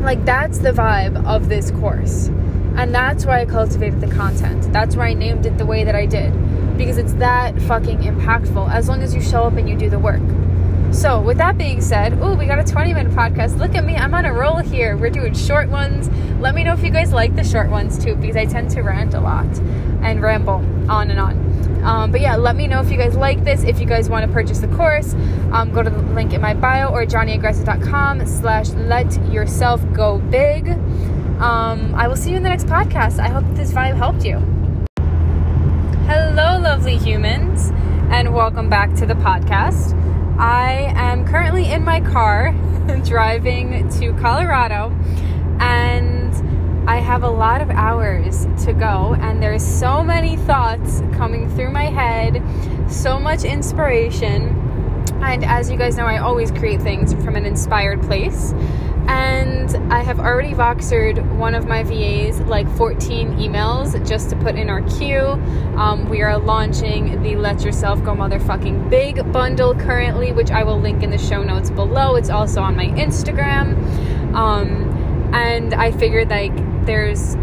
Like, 0.00 0.24
that's 0.24 0.58
the 0.58 0.72
vibe 0.72 1.24
of 1.26 1.48
this 1.48 1.70
course. 1.70 2.28
And 2.76 2.94
that's 2.94 3.26
why 3.26 3.40
I 3.40 3.46
cultivated 3.46 4.00
the 4.00 4.08
content. 4.08 4.72
That's 4.72 4.96
why 4.96 5.08
I 5.08 5.14
named 5.14 5.46
it 5.46 5.58
the 5.58 5.66
way 5.66 5.84
that 5.84 5.94
I 5.94 6.06
did 6.06 6.32
because 6.76 6.98
it's 6.98 7.12
that 7.14 7.60
fucking 7.62 7.98
impactful 7.98 8.70
as 8.72 8.88
long 8.88 9.02
as 9.02 9.14
you 9.14 9.20
show 9.20 9.44
up 9.44 9.54
and 9.54 9.68
you 9.68 9.76
do 9.76 9.90
the 9.90 9.98
work. 9.98 10.22
So, 10.92 11.18
with 11.22 11.38
that 11.38 11.56
being 11.56 11.80
said, 11.80 12.18
oh, 12.20 12.34
we 12.34 12.44
got 12.44 12.58
a 12.58 12.64
20 12.64 12.92
minute 12.92 13.12
podcast. 13.12 13.56
Look 13.56 13.74
at 13.74 13.84
me, 13.84 13.96
I'm 13.96 14.12
on 14.12 14.26
a 14.26 14.32
roll 14.32 14.58
here. 14.58 14.94
We're 14.94 15.08
doing 15.08 15.32
short 15.32 15.70
ones. 15.70 16.10
Let 16.38 16.54
me 16.54 16.64
know 16.64 16.74
if 16.74 16.84
you 16.84 16.90
guys 16.90 17.14
like 17.14 17.34
the 17.34 17.42
short 17.42 17.70
ones 17.70 17.98
too, 17.98 18.14
because 18.14 18.36
I 18.36 18.44
tend 18.44 18.70
to 18.72 18.82
rant 18.82 19.14
a 19.14 19.20
lot 19.20 19.46
and 20.02 20.20
ramble 20.20 20.64
on 20.90 21.10
and 21.10 21.18
on. 21.18 21.82
Um, 21.82 22.12
but 22.12 22.20
yeah, 22.20 22.36
let 22.36 22.56
me 22.56 22.66
know 22.66 22.80
if 22.80 22.90
you 22.90 22.98
guys 22.98 23.16
like 23.16 23.42
this. 23.42 23.64
If 23.64 23.80
you 23.80 23.86
guys 23.86 24.10
want 24.10 24.26
to 24.26 24.32
purchase 24.32 24.58
the 24.58 24.68
course, 24.68 25.14
um, 25.50 25.72
go 25.72 25.82
to 25.82 25.88
the 25.88 26.02
link 26.12 26.34
in 26.34 26.42
my 26.42 26.52
bio 26.52 26.88
or 26.88 27.06
johnnyagresta.com 27.06 28.26
slash 28.26 28.68
let 28.70 29.32
yourself 29.32 29.80
go 29.94 30.18
big. 30.18 30.68
Um, 31.40 31.94
I 31.94 32.06
will 32.06 32.16
see 32.16 32.30
you 32.30 32.36
in 32.36 32.42
the 32.42 32.50
next 32.50 32.66
podcast. 32.66 33.18
I 33.18 33.28
hope 33.28 33.44
this 33.56 33.72
vibe 33.72 33.96
helped 33.96 34.26
you. 34.26 34.36
Hello, 36.06 36.60
lovely 36.60 36.98
humans, 36.98 37.70
and 38.10 38.34
welcome 38.34 38.68
back 38.68 38.94
to 38.96 39.06
the 39.06 39.14
podcast. 39.14 40.01
I 40.42 40.92
am 40.96 41.24
currently 41.24 41.70
in 41.70 41.84
my 41.84 42.00
car 42.00 42.50
driving 43.04 43.88
to 44.00 44.12
Colorado, 44.14 44.90
and 45.60 46.90
I 46.90 46.96
have 46.96 47.22
a 47.22 47.30
lot 47.30 47.62
of 47.62 47.70
hours 47.70 48.48
to 48.64 48.72
go, 48.72 49.14
and 49.20 49.40
there's 49.40 49.64
so 49.64 50.02
many 50.02 50.36
thoughts 50.36 51.00
coming 51.12 51.48
through 51.54 51.70
my 51.70 51.84
head, 51.84 52.42
so 52.90 53.20
much 53.20 53.44
inspiration. 53.44 54.48
And 55.22 55.44
as 55.44 55.70
you 55.70 55.76
guys 55.76 55.96
know, 55.96 56.06
I 56.06 56.18
always 56.18 56.50
create 56.50 56.82
things 56.82 57.14
from 57.14 57.36
an 57.36 57.46
inspired 57.46 58.02
place 58.02 58.52
and 59.08 59.92
I 59.92 60.02
have 60.02 60.20
already 60.20 60.52
Voxered 60.52 61.36
one 61.36 61.54
of 61.54 61.66
my 61.66 61.82
VAs 61.82 62.40
like 62.42 62.68
14 62.76 63.36
emails 63.38 64.08
just 64.08 64.30
to 64.30 64.36
put 64.36 64.56
in 64.56 64.68
our 64.68 64.82
queue. 64.82 65.26
Um, 65.76 66.08
we 66.08 66.22
are 66.22 66.38
launching 66.38 67.22
the 67.22 67.36
Let 67.36 67.62
Yourself 67.62 68.02
Go 68.04 68.14
Motherfucking 68.14 68.90
Big 68.90 69.32
bundle 69.32 69.74
currently, 69.74 70.32
which 70.32 70.50
I 70.50 70.64
will 70.64 70.80
link 70.80 71.02
in 71.02 71.10
the 71.10 71.18
show 71.18 71.42
notes 71.42 71.70
below. 71.70 72.16
It's 72.16 72.30
also 72.30 72.62
on 72.62 72.76
my 72.76 72.86
Instagram. 72.86 73.76
Um, 74.34 75.32
and 75.34 75.74
I 75.74 75.92
figured 75.92 76.30
like 76.30 76.54
there's 76.86 77.36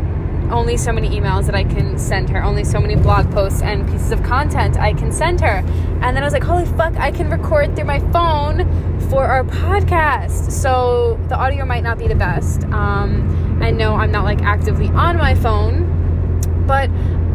only 0.52 0.78
so 0.78 0.92
many 0.92 1.10
emails 1.10 1.46
that 1.46 1.56
I 1.56 1.64
can 1.64 1.98
send 1.98 2.30
her, 2.30 2.44
only 2.44 2.64
so 2.64 2.80
many 2.80 2.96
blog 2.96 3.32
posts 3.32 3.62
and 3.62 3.88
pieces 3.90 4.12
of 4.12 4.24
content 4.24 4.78
I 4.78 4.94
can 4.94 5.12
send 5.12 5.42
her. 5.42 5.64
And 6.02 6.16
then 6.16 6.18
I 6.18 6.24
was 6.24 6.34
like, 6.34 6.44
holy 6.44 6.66
fuck, 6.66 6.96
I 6.98 7.12
can 7.12 7.30
record 7.30 7.76
through 7.76 7.86
my 7.86 8.00
phone 8.12 9.00
for 9.10 9.26
our 9.26 9.44
podcast. 9.44 10.52
So 10.52 11.20
the 11.30 11.36
audio 11.36 11.66
might 11.66 11.84
not 11.84 11.98
be 11.98 12.08
the 12.08 12.16
best. 12.16 12.64
Um, 12.66 13.60
and 13.62 13.78
no, 13.78 13.96
I'm 13.96 14.12
not 14.12 14.24
like 14.24 14.42
actively 14.42 14.88
on 14.90 15.18
my 15.18 15.36
phone, 15.36 16.66
but 16.66 16.90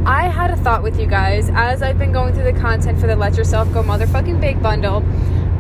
I 0.07 0.29
had 0.29 0.51
a 0.51 0.57
thought 0.57 0.83
with 0.83 1.01
you 1.01 1.07
guys 1.07 1.51
as 1.55 1.83
I've 1.83 1.99
been 1.99 2.13
going 2.13 2.35
through 2.35 2.53
the 2.53 2.59
content 2.61 3.01
for 3.01 3.07
the 3.07 3.17
Let 3.17 3.37
Yourself 3.37 3.73
Go 3.73 3.83
Motherfucking 3.83 4.41
Big 4.41 4.63
bundle. 4.63 4.97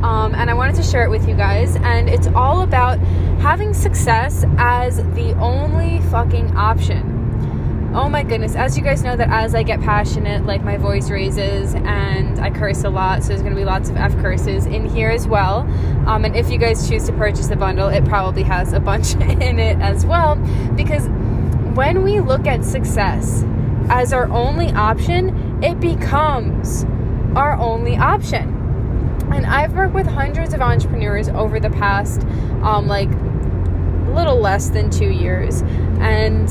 Um, 0.04 0.34
and 0.34 0.50
I 0.50 0.54
wanted 0.54 0.76
to 0.76 0.82
share 0.82 1.04
it 1.04 1.08
with 1.08 1.26
you 1.26 1.34
guys. 1.34 1.76
And 1.76 2.10
it's 2.10 2.26
all 2.28 2.60
about 2.60 2.98
having 3.40 3.72
success 3.72 4.44
as 4.58 4.98
the 5.14 5.32
only 5.40 6.00
fucking 6.10 6.56
option 6.56 7.13
oh 7.94 8.08
my 8.08 8.24
goodness 8.24 8.56
as 8.56 8.76
you 8.76 8.82
guys 8.82 9.04
know 9.04 9.16
that 9.16 9.28
as 9.30 9.54
i 9.54 9.62
get 9.62 9.80
passionate 9.80 10.44
like 10.44 10.64
my 10.64 10.76
voice 10.76 11.10
raises 11.10 11.74
and 11.74 12.40
i 12.40 12.50
curse 12.50 12.82
a 12.82 12.90
lot 12.90 13.22
so 13.22 13.28
there's 13.28 13.40
going 13.40 13.52
to 13.52 13.56
be 13.56 13.64
lots 13.64 13.88
of 13.88 13.96
f 13.96 14.12
curses 14.16 14.66
in 14.66 14.84
here 14.88 15.10
as 15.10 15.26
well. 15.28 15.60
Um, 16.06 16.24
and 16.24 16.36
if 16.36 16.50
you 16.50 16.58
guys 16.58 16.88
choose 16.88 17.06
to 17.06 17.12
purchase 17.12 17.46
the 17.46 17.56
bundle 17.56 17.88
it 17.88 18.04
probably 18.04 18.42
has 18.42 18.72
a 18.72 18.80
bunch 18.80 19.14
in 19.20 19.58
it 19.58 19.78
as 19.80 20.04
well. 20.04 20.36
Because 20.74 21.06
when 21.76 22.02
we 22.02 22.20
look 22.20 22.46
at 22.46 22.64
success 22.64 23.44
as 23.88 24.12
our 24.12 24.28
only 24.30 24.72
option 24.72 25.62
it 25.62 25.78
becomes 25.80 26.84
our 27.36 27.56
only 27.58 27.96
option. 27.96 28.48
And 29.32 29.46
i've 29.46 29.74
worked 29.74 29.94
with 29.94 30.06
hundreds 30.06 30.52
of 30.52 30.60
entrepreneurs 30.60 31.28
over 31.28 31.60
the 31.60 31.70
past 31.70 32.22
um, 32.62 32.88
like 32.88 33.08
little 34.14 34.40
less 34.40 34.70
than 34.70 34.90
two 34.90 35.10
years. 35.10 35.62
And 36.00 36.48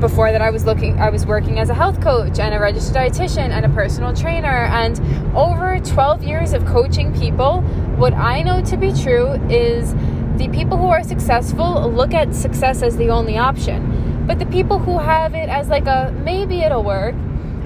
before 0.00 0.32
that 0.32 0.42
I 0.42 0.50
was 0.50 0.64
looking 0.64 1.00
I 1.00 1.10
was 1.10 1.26
working 1.26 1.58
as 1.58 1.70
a 1.70 1.74
health 1.74 2.00
coach 2.00 2.38
and 2.38 2.54
a 2.54 2.58
registered 2.58 2.96
dietitian 2.96 3.50
and 3.50 3.64
a 3.64 3.68
personal 3.68 4.14
trainer. 4.14 4.48
And 4.66 4.98
over 5.36 5.78
12 5.78 6.22
years 6.22 6.52
of 6.52 6.64
coaching 6.66 7.18
people 7.18 7.62
what 7.96 8.12
I 8.14 8.42
know 8.42 8.62
to 8.64 8.76
be 8.76 8.92
true 8.92 9.32
is 9.48 9.94
the 10.36 10.48
people 10.52 10.76
who 10.76 10.88
are 10.88 11.02
successful 11.02 11.90
look 11.90 12.14
at 12.14 12.34
success 12.34 12.82
as 12.82 12.96
the 12.96 13.10
only 13.10 13.38
option. 13.38 14.26
But 14.26 14.38
the 14.38 14.46
people 14.46 14.78
who 14.78 14.98
have 14.98 15.34
it 15.34 15.48
as 15.48 15.68
like 15.68 15.86
a 15.86 16.12
maybe 16.24 16.60
it'll 16.60 16.84
work 16.84 17.14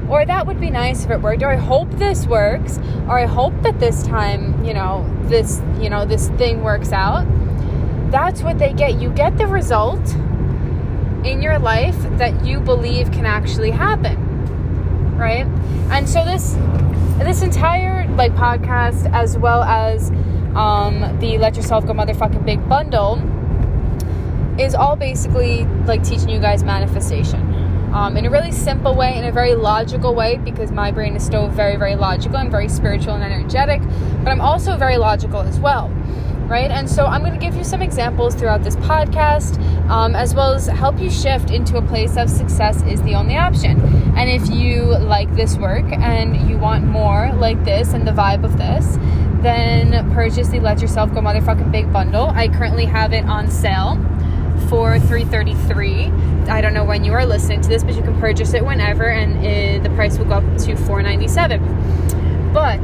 or 0.09 0.25
that 0.25 0.47
would 0.47 0.61
be 0.61 0.71
nice 0.71 1.05
if 1.05 1.11
it 1.11 1.21
worked 1.21 1.43
or 1.43 1.51
I 1.51 1.57
hope 1.57 1.91
this 1.93 2.27
works 2.27 2.79
or 3.09 3.19
I 3.19 3.27
hope 3.27 3.55
that 3.63 3.81
this 3.81 4.03
time 4.03 4.65
you 4.65 4.75
know 4.75 5.09
this 5.23 5.61
you 5.81 5.91
know 5.91 6.05
this 6.05 6.29
thing 6.31 6.63
works 6.63 6.93
out 6.93 7.27
that's 8.11 8.43
what 8.43 8.59
they 8.59 8.73
get. 8.73 9.01
You 9.01 9.11
get 9.11 9.37
the 9.37 9.47
result 9.47 10.01
in 11.27 11.43
your 11.43 11.59
life 11.59 11.97
that 12.19 12.45
you 12.45 12.61
believe 12.61 13.11
can 13.11 13.27
actually 13.27 13.71
happen 13.71 14.27
right? 15.17 15.47
And 15.91 16.09
so 16.09 16.25
this 16.25 16.55
this 17.19 17.43
entire 17.43 18.07
like 18.17 18.33
podcast 18.33 19.11
as 19.13 19.39
well 19.39 19.63
as 19.63 20.11
um, 20.55 21.19
the 21.19 21.39
let 21.39 21.57
yourself 21.57 21.87
go 21.87 21.93
motherfucking 21.93 22.45
big 22.45 22.67
bundle 22.69 23.17
is 24.61 24.75
all 24.75 24.97
basically 24.97 25.65
like 25.87 26.03
teaching 26.03 26.29
you 26.29 26.39
guys 26.39 26.63
manifestation 26.63 27.41
um, 27.95 28.17
in 28.17 28.27
a 28.27 28.31
really 28.31 28.53
simple 28.53 28.95
way 28.95 29.17
in 29.17 29.25
a 29.25 29.33
very 29.33 29.55
logical 29.55 30.15
way 30.15 30.37
because 30.39 30.71
my 30.71 30.91
brain 30.91 31.17
is 31.17 31.25
still 31.25 31.49
very 31.49 31.77
very 31.77 31.95
logical 31.95 32.37
i'm 32.39 32.51
very 32.51 32.69
spiritual 32.69 33.15
and 33.15 33.23
energetic 33.23 33.83
but 34.23 34.31
i'm 34.31 34.41
also 34.41 34.77
very 34.77 34.97
logical 34.97 35.41
as 35.41 35.59
well 35.59 35.89
right? 36.47 36.71
And 36.71 36.89
so 36.89 37.07
I'm 37.07 37.21
going 37.21 37.33
to 37.33 37.39
give 37.39 37.57
you 37.57 37.65
some 37.65 37.83
examples 37.83 38.35
throughout 38.35 38.63
this 38.63 38.77
podcast, 38.77 39.59
um, 39.89 40.15
as 40.15 40.35
well 40.35 40.53
as 40.53 40.67
help 40.67 40.99
you 40.99 41.11
shift 41.11 41.51
into 41.51 41.77
a 41.77 41.83
place 41.83 42.17
of 42.17 42.31
success 42.31 42.83
is 42.83 43.03
the 43.03 43.15
only 43.15 43.37
option. 43.37 43.81
And 44.17 44.31
if 44.31 44.49
you 44.49 44.83
like 44.85 45.35
this 45.35 45.57
work 45.57 45.85
and 45.87 46.49
you 46.49 46.59
want 46.59 46.85
more 46.85 47.33
like 47.35 47.63
this 47.65 47.93
and 47.93 48.07
the 48.07 48.13
vibe 48.13 48.45
of 48.45 48.57
this, 48.59 48.97
then 49.43 50.13
purchase 50.13 50.49
the 50.49 50.61
Let 50.61 50.81
Yourself 50.81 51.13
Go 51.13 51.21
Motherfucking 51.21 51.71
Big 51.71 51.93
Bundle. 51.93 52.31
I 52.31 52.49
currently 52.49 52.87
have 52.87 53.13
it 53.13 53.25
on 53.27 53.51
sale 53.51 53.97
for 54.69 54.99
333 54.99 56.37
I 56.49 56.61
don't 56.61 56.75
know 56.75 56.85
when 56.85 57.05
you 57.05 57.13
are 57.13 57.27
listening 57.27 57.61
to 57.63 57.69
this, 57.69 57.83
but 57.83 57.97
you 57.97 58.03
can 58.03 58.19
purchase 58.21 58.55
it 58.55 58.65
whenever, 58.65 59.11
and 59.11 59.45
it, 59.45 59.83
the 59.83 59.91
price 59.91 60.17
will 60.17 60.27
go 60.27 60.35
up 60.35 60.45
to 60.59 60.75
$4.97. 60.75 62.53
But 62.55 62.81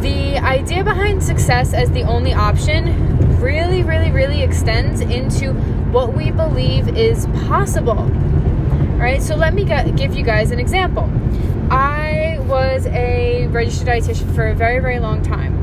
the 0.00 0.38
idea 0.38 0.82
behind 0.84 1.22
success 1.22 1.74
as 1.74 1.90
the 1.90 2.02
only 2.02 2.32
option 2.32 3.38
really, 3.38 3.82
really, 3.82 4.10
really 4.10 4.42
extends 4.42 5.00
into 5.00 5.52
what 5.92 6.14
we 6.14 6.30
believe 6.30 6.96
is 6.96 7.26
possible. 7.46 8.04
Right? 8.96 9.22
So 9.22 9.34
let 9.34 9.54
me 9.54 9.64
get, 9.64 9.96
give 9.96 10.14
you 10.14 10.22
guys 10.22 10.50
an 10.50 10.60
example. 10.60 11.10
I 11.70 12.38
was 12.46 12.86
a 12.86 13.46
registered 13.48 13.88
dietitian 13.88 14.34
for 14.34 14.48
a 14.48 14.54
very, 14.54 14.80
very 14.80 15.00
long 15.00 15.22
time 15.22 15.60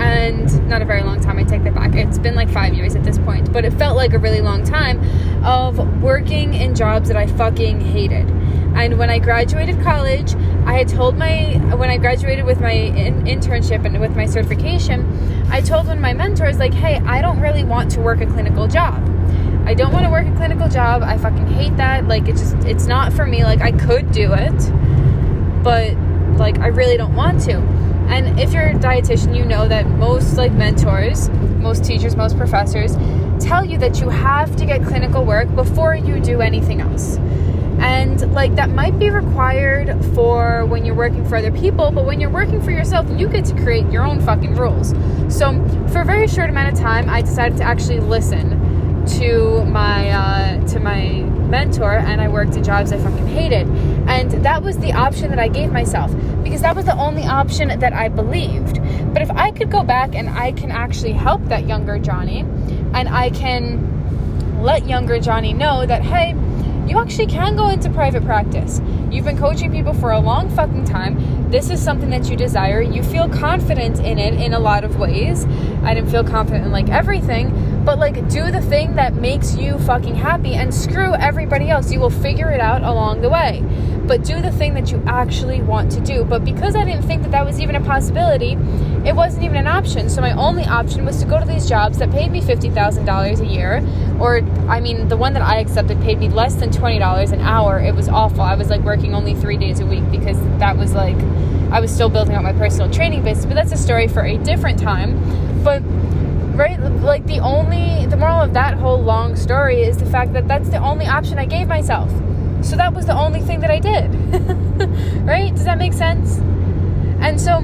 and 0.00 0.66
not 0.66 0.80
a 0.80 0.84
very 0.84 1.02
long 1.02 1.20
time, 1.20 1.38
I 1.38 1.44
take 1.44 1.62
that 1.64 1.74
back. 1.74 1.94
It's 1.94 2.18
been 2.18 2.34
like 2.34 2.50
five 2.50 2.72
years 2.74 2.96
at 2.96 3.04
this 3.04 3.18
point, 3.18 3.52
but 3.52 3.64
it 3.64 3.72
felt 3.74 3.96
like 3.96 4.14
a 4.14 4.18
really 4.18 4.40
long 4.40 4.64
time 4.64 4.98
of 5.44 6.02
working 6.02 6.54
in 6.54 6.74
jobs 6.74 7.08
that 7.08 7.16
I 7.16 7.26
fucking 7.26 7.80
hated. 7.80 8.26
And 8.74 8.98
when 8.98 9.10
I 9.10 9.18
graduated 9.18 9.82
college, 9.82 10.34
I 10.64 10.74
had 10.74 10.88
told 10.88 11.16
my, 11.16 11.56
when 11.76 11.90
I 11.90 11.98
graduated 11.98 12.44
with 12.44 12.60
my 12.60 12.72
in- 12.72 13.24
internship 13.24 13.84
and 13.84 14.00
with 14.00 14.16
my 14.16 14.26
certification, 14.26 15.06
I 15.50 15.60
told 15.60 15.86
one 15.86 15.98
of 15.98 16.02
my 16.02 16.12
mentors, 16.12 16.58
like, 16.58 16.72
hey, 16.72 16.96
I 17.04 17.20
don't 17.20 17.40
really 17.40 17.64
want 17.64 17.90
to 17.92 18.00
work 18.00 18.20
a 18.20 18.26
clinical 18.26 18.68
job. 18.68 19.06
I 19.66 19.74
don't 19.74 19.92
want 19.92 20.04
to 20.04 20.10
work 20.10 20.26
a 20.26 20.34
clinical 20.36 20.68
job. 20.68 21.02
I 21.02 21.18
fucking 21.18 21.46
hate 21.48 21.76
that. 21.76 22.08
Like, 22.08 22.28
it 22.28 22.36
just, 22.36 22.54
it's 22.64 22.86
not 22.86 23.12
for 23.12 23.26
me. 23.26 23.44
Like, 23.44 23.60
I 23.60 23.72
could 23.72 24.12
do 24.12 24.32
it, 24.32 25.62
but 25.62 25.94
like, 26.38 26.58
I 26.58 26.68
really 26.68 26.96
don't 26.96 27.14
want 27.14 27.42
to. 27.42 27.56
And 28.10 28.40
if 28.40 28.52
you're 28.52 28.66
a 28.66 28.74
dietitian, 28.74 29.36
you 29.36 29.44
know 29.44 29.68
that 29.68 29.86
most 29.86 30.36
like 30.36 30.52
mentors, 30.52 31.28
most 31.60 31.84
teachers, 31.84 32.16
most 32.16 32.36
professors 32.36 32.96
tell 33.38 33.64
you 33.64 33.78
that 33.78 34.00
you 34.00 34.08
have 34.08 34.56
to 34.56 34.66
get 34.66 34.82
clinical 34.84 35.24
work 35.24 35.54
before 35.54 35.94
you 35.94 36.18
do 36.18 36.40
anything 36.40 36.80
else. 36.80 37.18
And 37.80 38.32
like 38.34 38.54
that 38.56 38.70
might 38.70 38.98
be 38.98 39.10
required 39.10 40.04
for 40.14 40.66
when 40.66 40.84
you're 40.84 40.94
working 40.94 41.26
for 41.26 41.36
other 41.36 41.52
people, 41.52 41.90
but 41.90 42.04
when 42.04 42.20
you're 42.20 42.30
working 42.30 42.60
for 42.62 42.70
yourself, 42.70 43.06
you 43.18 43.28
get 43.28 43.44
to 43.46 43.54
create 43.62 43.90
your 43.90 44.04
own 44.04 44.20
fucking 44.20 44.54
rules. 44.54 44.90
So 45.34 45.52
for 45.88 46.02
a 46.02 46.04
very 46.04 46.28
short 46.28 46.50
amount 46.50 46.72
of 46.72 46.78
time, 46.78 47.08
I 47.08 47.22
decided 47.22 47.58
to 47.58 47.64
actually 47.64 48.00
listen 48.00 49.06
to 49.18 49.64
my 49.64 50.10
uh, 50.10 50.66
to 50.68 50.78
my 50.78 51.22
mentor, 51.50 51.92
and 51.92 52.20
I 52.20 52.28
worked 52.28 52.54
in 52.56 52.62
jobs 52.62 52.92
I 52.92 52.98
fucking 52.98 53.26
hated. 53.26 53.66
And 54.08 54.30
that 54.44 54.62
was 54.62 54.78
the 54.78 54.92
option 54.92 55.30
that 55.30 55.38
I 55.38 55.48
gave 55.48 55.72
myself 55.72 56.12
because 56.42 56.62
that 56.62 56.76
was 56.76 56.84
the 56.84 56.96
only 56.96 57.24
option 57.24 57.68
that 57.78 57.92
I 57.92 58.08
believed. 58.08 58.80
But 59.12 59.22
if 59.22 59.30
I 59.30 59.50
could 59.50 59.70
go 59.70 59.82
back 59.82 60.14
and 60.14 60.28
I 60.30 60.52
can 60.52 60.70
actually 60.70 61.12
help 61.12 61.44
that 61.46 61.66
younger 61.66 61.98
Johnny 61.98 62.40
and 62.94 63.08
I 63.08 63.30
can 63.30 64.62
let 64.62 64.86
younger 64.86 65.18
Johnny 65.18 65.52
know 65.52 65.86
that, 65.86 66.02
hey, 66.02 66.34
you 66.90 66.98
actually 66.98 67.28
can 67.28 67.54
go 67.54 67.68
into 67.68 67.88
private 67.88 68.24
practice. 68.24 68.80
You've 69.12 69.24
been 69.24 69.38
coaching 69.38 69.70
people 69.70 69.94
for 69.94 70.10
a 70.10 70.18
long 70.18 70.50
fucking 70.50 70.86
time. 70.86 71.48
This 71.48 71.70
is 71.70 71.80
something 71.80 72.10
that 72.10 72.28
you 72.28 72.36
desire. 72.36 72.80
You 72.82 73.04
feel 73.04 73.28
confident 73.28 74.00
in 74.00 74.18
it 74.18 74.34
in 74.34 74.54
a 74.54 74.58
lot 74.58 74.82
of 74.82 74.98
ways. 74.98 75.46
I 75.84 75.94
didn't 75.94 76.10
feel 76.10 76.24
confident 76.24 76.64
in 76.64 76.72
like 76.72 76.88
everything, 76.88 77.84
but 77.84 78.00
like 78.00 78.28
do 78.28 78.50
the 78.50 78.60
thing 78.60 78.96
that 78.96 79.14
makes 79.14 79.54
you 79.54 79.78
fucking 79.78 80.16
happy 80.16 80.54
and 80.54 80.74
screw 80.74 81.14
everybody 81.14 81.70
else. 81.70 81.92
You 81.92 82.00
will 82.00 82.10
figure 82.10 82.50
it 82.50 82.60
out 82.60 82.82
along 82.82 83.20
the 83.20 83.30
way 83.30 83.62
but 84.10 84.24
do 84.24 84.42
the 84.42 84.50
thing 84.50 84.74
that 84.74 84.90
you 84.90 85.00
actually 85.06 85.62
want 85.62 85.88
to 85.92 86.00
do. 86.00 86.24
But 86.24 86.44
because 86.44 86.74
I 86.74 86.84
didn't 86.84 87.04
think 87.04 87.22
that 87.22 87.30
that 87.30 87.46
was 87.46 87.60
even 87.60 87.76
a 87.76 87.80
possibility, 87.80 88.54
it 89.08 89.14
wasn't 89.14 89.44
even 89.44 89.56
an 89.56 89.68
option. 89.68 90.10
So 90.10 90.20
my 90.20 90.32
only 90.32 90.64
option 90.64 91.04
was 91.04 91.20
to 91.20 91.26
go 91.26 91.38
to 91.38 91.46
these 91.46 91.68
jobs 91.68 91.98
that 91.98 92.10
paid 92.10 92.32
me 92.32 92.40
$50,000 92.40 93.40
a 93.40 93.46
year, 93.46 93.86
or 94.18 94.38
I 94.68 94.80
mean, 94.80 95.06
the 95.06 95.16
one 95.16 95.32
that 95.34 95.44
I 95.44 95.60
accepted 95.60 96.00
paid 96.00 96.18
me 96.18 96.28
less 96.28 96.56
than 96.56 96.70
$20 96.70 97.30
an 97.30 97.40
hour. 97.40 97.78
It 97.78 97.94
was 97.94 98.08
awful. 98.08 98.40
I 98.40 98.56
was 98.56 98.68
like 98.68 98.80
working 98.80 99.14
only 99.14 99.36
three 99.36 99.56
days 99.56 99.78
a 99.78 99.86
week 99.86 100.10
because 100.10 100.36
that 100.58 100.76
was 100.76 100.92
like, 100.92 101.16
I 101.70 101.78
was 101.78 101.94
still 101.94 102.08
building 102.08 102.34
up 102.34 102.42
my 102.42 102.52
personal 102.52 102.90
training 102.90 103.22
business, 103.22 103.46
but 103.46 103.54
that's 103.54 103.70
a 103.70 103.76
story 103.76 104.08
for 104.08 104.24
a 104.24 104.36
different 104.38 104.80
time. 104.80 105.62
But 105.62 105.84
right 106.56 106.80
like 107.00 107.24
the 107.26 107.38
only 107.38 108.06
the 108.06 108.16
moral 108.16 108.40
of 108.40 108.52
that 108.54 108.74
whole 108.74 109.00
long 109.00 109.36
story 109.36 109.82
is 109.82 109.96
the 109.98 110.04
fact 110.04 110.32
that 110.32 110.48
that's 110.48 110.68
the 110.70 110.78
only 110.78 111.06
option 111.06 111.38
i 111.38 111.46
gave 111.46 111.68
myself 111.68 112.10
so 112.62 112.76
that 112.76 112.92
was 112.92 113.06
the 113.06 113.14
only 113.14 113.40
thing 113.40 113.60
that 113.60 113.70
I 113.70 113.78
did. 113.78 114.14
right? 115.26 115.54
Does 115.54 115.64
that 115.64 115.78
make 115.78 115.92
sense? 115.92 116.38
And 117.20 117.40
so 117.40 117.60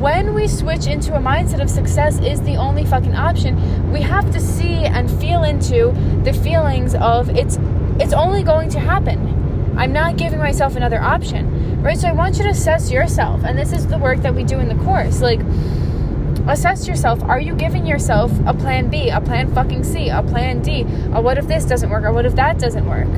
when 0.00 0.34
we 0.34 0.48
switch 0.48 0.86
into 0.86 1.14
a 1.14 1.18
mindset 1.18 1.60
of 1.60 1.68
success 1.68 2.18
is 2.20 2.40
the 2.42 2.56
only 2.56 2.84
fucking 2.84 3.14
option, 3.14 3.92
we 3.92 4.00
have 4.00 4.30
to 4.32 4.40
see 4.40 4.84
and 4.84 5.10
feel 5.20 5.42
into 5.42 5.92
the 6.24 6.32
feelings 6.32 6.94
of 6.94 7.28
it's 7.30 7.58
it's 7.98 8.14
only 8.14 8.42
going 8.42 8.70
to 8.70 8.80
happen. 8.80 9.74
I'm 9.76 9.92
not 9.92 10.16
giving 10.16 10.38
myself 10.38 10.76
another 10.76 11.00
option. 11.00 11.82
Right? 11.82 11.98
So 11.98 12.08
I 12.08 12.12
want 12.12 12.36
you 12.36 12.44
to 12.44 12.50
assess 12.50 12.90
yourself. 12.90 13.42
And 13.44 13.58
this 13.58 13.72
is 13.72 13.86
the 13.86 13.98
work 13.98 14.20
that 14.20 14.34
we 14.34 14.44
do 14.44 14.58
in 14.58 14.68
the 14.68 14.84
course. 14.84 15.20
Like 15.20 15.40
assess 16.48 16.86
yourself. 16.88 17.22
Are 17.22 17.40
you 17.40 17.54
giving 17.54 17.86
yourself 17.86 18.32
a 18.46 18.54
plan 18.54 18.90
B, 18.90 19.10
a 19.10 19.20
plan 19.20 19.52
fucking 19.54 19.84
C, 19.84 20.08
a 20.08 20.22
plan 20.22 20.62
D? 20.62 20.82
A 21.12 21.20
what 21.20 21.38
if 21.38 21.46
this 21.46 21.64
doesn't 21.64 21.90
work 21.90 22.04
or 22.04 22.12
what 22.12 22.26
if 22.26 22.34
that 22.36 22.58
doesn't 22.58 22.88
work? 22.88 23.08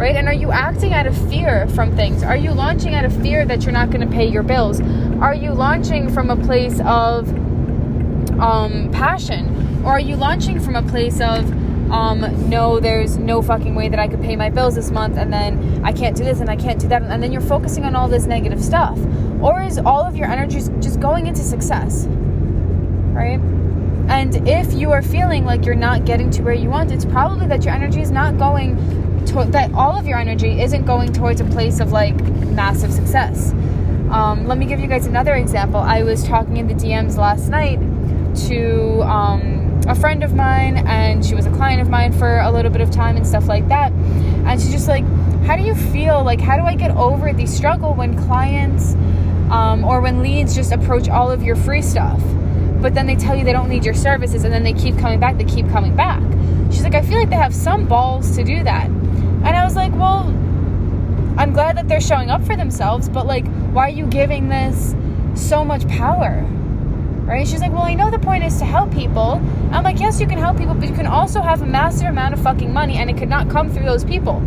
Right? 0.00 0.16
And 0.16 0.26
are 0.28 0.34
you 0.34 0.50
acting 0.50 0.94
out 0.94 1.06
of 1.06 1.14
fear 1.28 1.68
from 1.68 1.94
things? 1.94 2.22
Are 2.22 2.36
you 2.36 2.52
launching 2.52 2.94
out 2.94 3.04
of 3.04 3.14
fear 3.20 3.44
that 3.44 3.64
you're 3.64 3.72
not 3.72 3.90
going 3.90 4.00
to 4.00 4.12
pay 4.12 4.26
your 4.26 4.42
bills? 4.42 4.80
Are 5.20 5.34
you 5.34 5.52
launching 5.52 6.08
from 6.08 6.30
a 6.30 6.36
place 6.36 6.80
of 6.86 7.28
um, 8.40 8.90
passion? 8.92 9.82
Or 9.84 9.92
are 9.92 10.00
you 10.00 10.16
launching 10.16 10.58
from 10.58 10.74
a 10.74 10.82
place 10.82 11.20
of, 11.20 11.44
um, 11.92 12.48
no, 12.48 12.80
there's 12.80 13.18
no 13.18 13.42
fucking 13.42 13.74
way 13.74 13.90
that 13.90 13.98
I 13.98 14.08
could 14.08 14.22
pay 14.22 14.36
my 14.36 14.48
bills 14.48 14.74
this 14.74 14.90
month, 14.90 15.18
and 15.18 15.30
then 15.30 15.84
I 15.84 15.92
can't 15.92 16.16
do 16.16 16.24
this 16.24 16.40
and 16.40 16.48
I 16.48 16.56
can't 16.56 16.80
do 16.80 16.88
that, 16.88 17.02
and 17.02 17.22
then 17.22 17.30
you're 17.30 17.42
focusing 17.42 17.84
on 17.84 17.94
all 17.94 18.08
this 18.08 18.24
negative 18.24 18.64
stuff? 18.64 18.98
Or 19.42 19.62
is 19.62 19.76
all 19.76 20.00
of 20.02 20.16
your 20.16 20.28
energy 20.28 20.60
just 20.80 20.98
going 21.00 21.26
into 21.26 21.42
success, 21.42 22.06
right? 23.12 23.38
And 24.08 24.48
if 24.48 24.72
you 24.72 24.92
are 24.92 25.02
feeling 25.02 25.44
like 25.44 25.66
you're 25.66 25.74
not 25.74 26.06
getting 26.06 26.30
to 26.30 26.42
where 26.42 26.54
you 26.54 26.70
want, 26.70 26.90
it's 26.90 27.04
probably 27.04 27.46
that 27.48 27.66
your 27.66 27.74
energy 27.74 28.00
is 28.00 28.10
not 28.10 28.38
going 28.38 28.76
to- 29.26 29.44
that 29.50 29.72
all 29.74 29.96
of 29.98 30.06
your 30.06 30.18
energy 30.18 30.60
isn't 30.60 30.84
going 30.84 31.12
towards 31.12 31.40
a 31.40 31.44
place 31.44 31.80
of 31.80 31.92
like 31.92 32.14
massive 32.46 32.92
success. 32.92 33.52
Um, 34.10 34.46
let 34.48 34.58
me 34.58 34.66
give 34.66 34.80
you 34.80 34.88
guys 34.88 35.06
another 35.06 35.34
example. 35.34 35.78
I 35.80 36.02
was 36.02 36.24
talking 36.24 36.56
in 36.56 36.66
the 36.66 36.74
DMs 36.74 37.16
last 37.16 37.48
night 37.48 37.78
to 38.48 39.02
um, 39.02 39.80
a 39.86 39.94
friend 39.94 40.24
of 40.24 40.34
mine, 40.34 40.78
and 40.86 41.24
she 41.24 41.34
was 41.34 41.46
a 41.46 41.50
client 41.52 41.80
of 41.80 41.88
mine 41.88 42.12
for 42.12 42.40
a 42.40 42.50
little 42.50 42.70
bit 42.70 42.80
of 42.80 42.90
time 42.90 43.16
and 43.16 43.26
stuff 43.26 43.46
like 43.46 43.68
that. 43.68 43.92
And 43.92 44.60
she's 44.60 44.72
just 44.72 44.88
like, 44.88 45.04
How 45.44 45.56
do 45.56 45.62
you 45.62 45.74
feel? 45.74 46.24
Like, 46.24 46.40
how 46.40 46.56
do 46.56 46.64
I 46.64 46.74
get 46.74 46.90
over 46.92 47.32
the 47.32 47.46
struggle 47.46 47.94
when 47.94 48.20
clients 48.26 48.94
um, 49.50 49.84
or 49.84 50.00
when 50.00 50.22
leads 50.22 50.54
just 50.54 50.72
approach 50.72 51.08
all 51.08 51.30
of 51.30 51.42
your 51.42 51.56
free 51.56 51.82
stuff? 51.82 52.20
But 52.82 52.94
then 52.94 53.06
they 53.06 53.14
tell 53.16 53.36
you 53.36 53.44
they 53.44 53.52
don't 53.52 53.68
need 53.68 53.84
your 53.84 53.94
services, 53.94 54.42
and 54.44 54.52
then 54.52 54.64
they 54.64 54.72
keep 54.72 54.98
coming 54.98 55.20
back, 55.20 55.36
they 55.36 55.44
keep 55.44 55.68
coming 55.70 55.94
back. 55.94 56.22
She's 56.72 56.82
like, 56.82 56.94
I 56.94 57.02
feel 57.02 57.18
like 57.18 57.30
they 57.30 57.36
have 57.36 57.54
some 57.54 57.86
balls 57.86 58.36
to 58.36 58.42
do 58.44 58.64
that. 58.64 58.88
And 59.44 59.56
I 59.56 59.64
was 59.64 59.74
like, 59.74 59.92
well, 59.94 60.26
I'm 61.38 61.52
glad 61.52 61.78
that 61.78 61.88
they're 61.88 62.00
showing 62.00 62.30
up 62.30 62.44
for 62.44 62.56
themselves, 62.56 63.08
but 63.08 63.26
like, 63.26 63.46
why 63.72 63.86
are 63.86 63.90
you 63.90 64.06
giving 64.06 64.48
this 64.48 64.94
so 65.34 65.64
much 65.64 65.88
power? 65.88 66.42
Right? 67.24 67.46
She's 67.46 67.60
like, 67.60 67.72
well, 67.72 67.82
I 67.82 67.94
know 67.94 68.10
the 68.10 68.18
point 68.18 68.44
is 68.44 68.58
to 68.58 68.64
help 68.64 68.92
people. 68.92 69.40
I'm 69.70 69.84
like, 69.84 70.00
yes, 70.00 70.20
you 70.20 70.26
can 70.26 70.36
help 70.36 70.58
people, 70.58 70.74
but 70.74 70.88
you 70.88 70.94
can 70.94 71.06
also 71.06 71.40
have 71.40 71.62
a 71.62 71.66
massive 71.66 72.08
amount 72.08 72.34
of 72.34 72.42
fucking 72.42 72.72
money 72.72 72.96
and 72.96 73.08
it 73.08 73.16
could 73.16 73.28
not 73.28 73.48
come 73.48 73.70
through 73.70 73.84
those 73.84 74.04
people. 74.04 74.40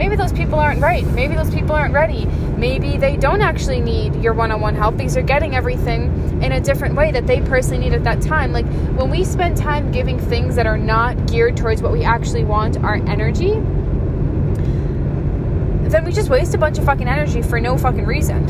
Maybe 0.00 0.16
those 0.16 0.32
people 0.32 0.58
aren't 0.58 0.80
right. 0.80 1.04
Maybe 1.08 1.34
those 1.34 1.54
people 1.54 1.72
aren't 1.76 1.92
ready. 1.92 2.24
Maybe 2.56 2.96
they 2.96 3.18
don't 3.18 3.42
actually 3.42 3.80
need 3.80 4.16
your 4.22 4.32
one 4.32 4.50
on 4.50 4.62
one 4.62 4.74
help 4.74 4.96
because 4.96 5.12
they're 5.12 5.22
getting 5.22 5.54
everything 5.54 6.42
in 6.42 6.52
a 6.52 6.60
different 6.60 6.94
way 6.94 7.12
that 7.12 7.26
they 7.26 7.42
personally 7.42 7.84
need 7.84 7.92
at 7.92 8.04
that 8.04 8.22
time. 8.22 8.52
Like 8.52 8.64
when 8.96 9.10
we 9.10 9.22
spend 9.22 9.58
time 9.58 9.92
giving 9.92 10.18
things 10.18 10.56
that 10.56 10.66
are 10.66 10.78
not 10.78 11.26
geared 11.26 11.58
towards 11.58 11.82
what 11.82 11.92
we 11.92 12.02
actually 12.02 12.44
want, 12.44 12.78
our 12.78 12.94
energy, 12.94 13.60
then 15.90 16.04
we 16.04 16.12
just 16.12 16.30
waste 16.30 16.54
a 16.54 16.58
bunch 16.58 16.78
of 16.78 16.84
fucking 16.84 17.08
energy 17.08 17.42
for 17.42 17.60
no 17.60 17.76
fucking 17.76 18.06
reason. 18.06 18.46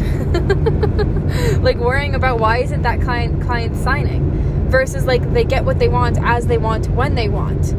like 1.63 1.77
worrying 1.77 2.15
about 2.15 2.39
why 2.39 2.59
isn't 2.59 2.83
that 2.83 3.01
client 3.01 3.43
client 3.43 3.77
signing 3.77 4.69
versus 4.69 5.07
like 5.07 5.33
they 5.33 5.45
get 5.45 5.65
what 5.65 5.79
they 5.79 5.89
want 5.89 6.19
as 6.23 6.47
they 6.47 6.59
want 6.59 6.89
when 6.91 7.15
they 7.15 7.29
want. 7.29 7.73